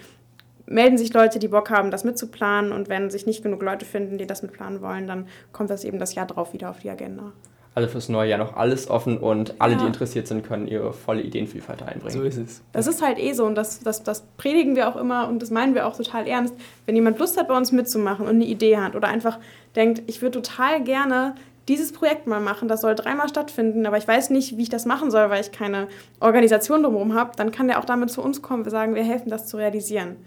melden 0.66 0.98
sich 0.98 1.14
Leute, 1.14 1.40
die 1.40 1.50
Bock 1.50 1.70
haben, 1.70 1.92
das 1.92 2.04
mitzuplanen 2.04 2.72
und 2.72 2.88
wenn 2.88 3.10
sich 3.10 3.26
nicht 3.26 3.44
genug 3.44 3.62
Leute 3.62 3.86
finden, 3.86 4.18
die 4.18 4.28
das 4.28 4.44
mitplanen 4.44 4.82
wollen, 4.82 5.08
dann 5.08 5.28
kommt 5.52 5.70
das 5.70 5.84
eben 5.84 6.00
das 6.00 6.16
Jahr 6.16 6.26
drauf 6.26 6.54
wieder 6.54 6.70
auf 6.70 6.80
die 6.80 6.90
Agenda. 6.90 7.34
Also 7.76 7.90
fürs 7.90 8.08
neue 8.10 8.30
Jahr 8.30 8.38
noch 8.38 8.56
alles 8.56 8.88
offen 8.90 9.18
und 9.18 9.56
alle, 9.60 9.74
Ja. 9.74 9.80
die 9.80 9.86
interessiert 9.88 10.28
sind, 10.28 10.46
können 10.46 10.68
ihre 10.68 10.94
volle 10.94 11.22
Ideenvielfalt 11.22 11.82
einbringen. 11.82 12.12
So 12.16 12.22
ist 12.24 12.38
es. 12.38 12.62
Das 12.72 12.86
ist 12.86 13.02
halt 13.02 13.18
eh 13.18 13.34
so 13.34 13.46
und 13.46 13.56
das, 13.56 13.80
das, 13.80 14.04
das 14.04 14.22
predigen 14.38 14.76
wir 14.76 14.88
auch 14.88 14.96
immer 14.96 15.28
und 15.28 15.42
das 15.42 15.50
meinen 15.50 15.74
wir 15.74 15.88
auch 15.88 15.98
total 15.98 16.28
ernst. 16.28 16.54
Wenn 16.86 16.96
jemand 16.96 17.18
Lust 17.18 17.38
hat, 17.38 17.48
bei 17.48 17.58
uns 17.58 17.72
mitzumachen 17.72 18.28
und 18.28 18.36
eine 18.36 18.46
Idee 18.46 18.78
hat 18.78 18.96
oder 18.96 19.08
einfach 19.08 19.40
denkt, 19.76 20.04
ich 20.06 20.22
würde 20.22 20.40
total 20.42 20.84
gerne 20.84 21.34
dieses 21.68 21.94
Projekt 21.94 22.28
mal 22.28 22.42
machen, 22.42 22.68
das 22.68 22.82
soll 22.82 22.94
dreimal 22.94 23.30
stattfinden, 23.30 23.86
aber 23.86 23.98
ich 23.98 24.08
weiß 24.08 24.30
nicht, 24.32 24.58
wie 24.58 24.64
ich 24.64 24.70
das 24.70 24.86
machen 24.86 25.10
soll, 25.10 25.30
weil 25.30 25.42
ich 25.42 25.52
keine 25.52 25.88
Organisation 26.20 26.84
drumherum 26.84 27.16
habe, 27.16 27.32
dann 27.38 27.52
kann 27.52 27.68
der 27.68 27.80
auch 27.80 27.86
damit 27.86 28.12
zu 28.12 28.22
uns 28.22 28.42
kommen. 28.42 28.66
Wir 28.66 28.72
sagen, 28.72 28.96
wir 28.96 29.04
helfen, 29.04 29.30
das 29.30 29.48
zu 29.48 29.58
realisieren. 29.58 30.18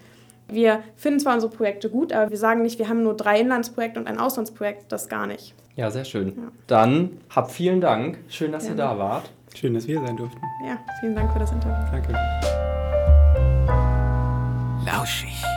Wir 0.49 0.83
finden 0.95 1.21
zwar 1.21 1.35
unsere 1.35 1.53
Projekte 1.53 1.91
gut, 1.91 2.13
aber 2.13 2.31
wir 2.31 2.39
sagen 2.39 2.63
nicht, 2.63 2.79
wir 2.79 2.89
haben 2.89 3.03
nur 3.03 3.15
drei 3.15 3.41
Inlandsprojekte 3.41 3.99
und 3.99 4.07
ein 4.07 4.19
Auslandsprojekt, 4.19 4.93
das 4.93 5.09
gar 5.09 5.27
nicht. 5.27 5.55
Ja, 5.75 5.91
sehr 5.91 6.05
schön. 6.05 6.51
Dann 6.67 7.19
habt 7.35 7.51
vielen 7.51 7.81
Dank. 7.81 8.19
Schön, 8.29 8.53
dass 8.53 8.65
ihr 8.65 8.75
Gerne. 8.75 8.95
da 8.95 8.99
wart. 8.99 9.31
Schön, 9.55 9.75
dass 9.75 9.87
wir 9.87 9.99
hier 9.99 10.07
sein 10.07 10.17
durften. 10.17 10.41
Ja, 10.67 10.79
vielen 11.01 11.15
Dank 11.15 11.33
für 11.33 11.39
das 11.39 11.51
Interview. 11.51 11.75
Danke. 11.91 12.15
Lauschig. 14.87 15.56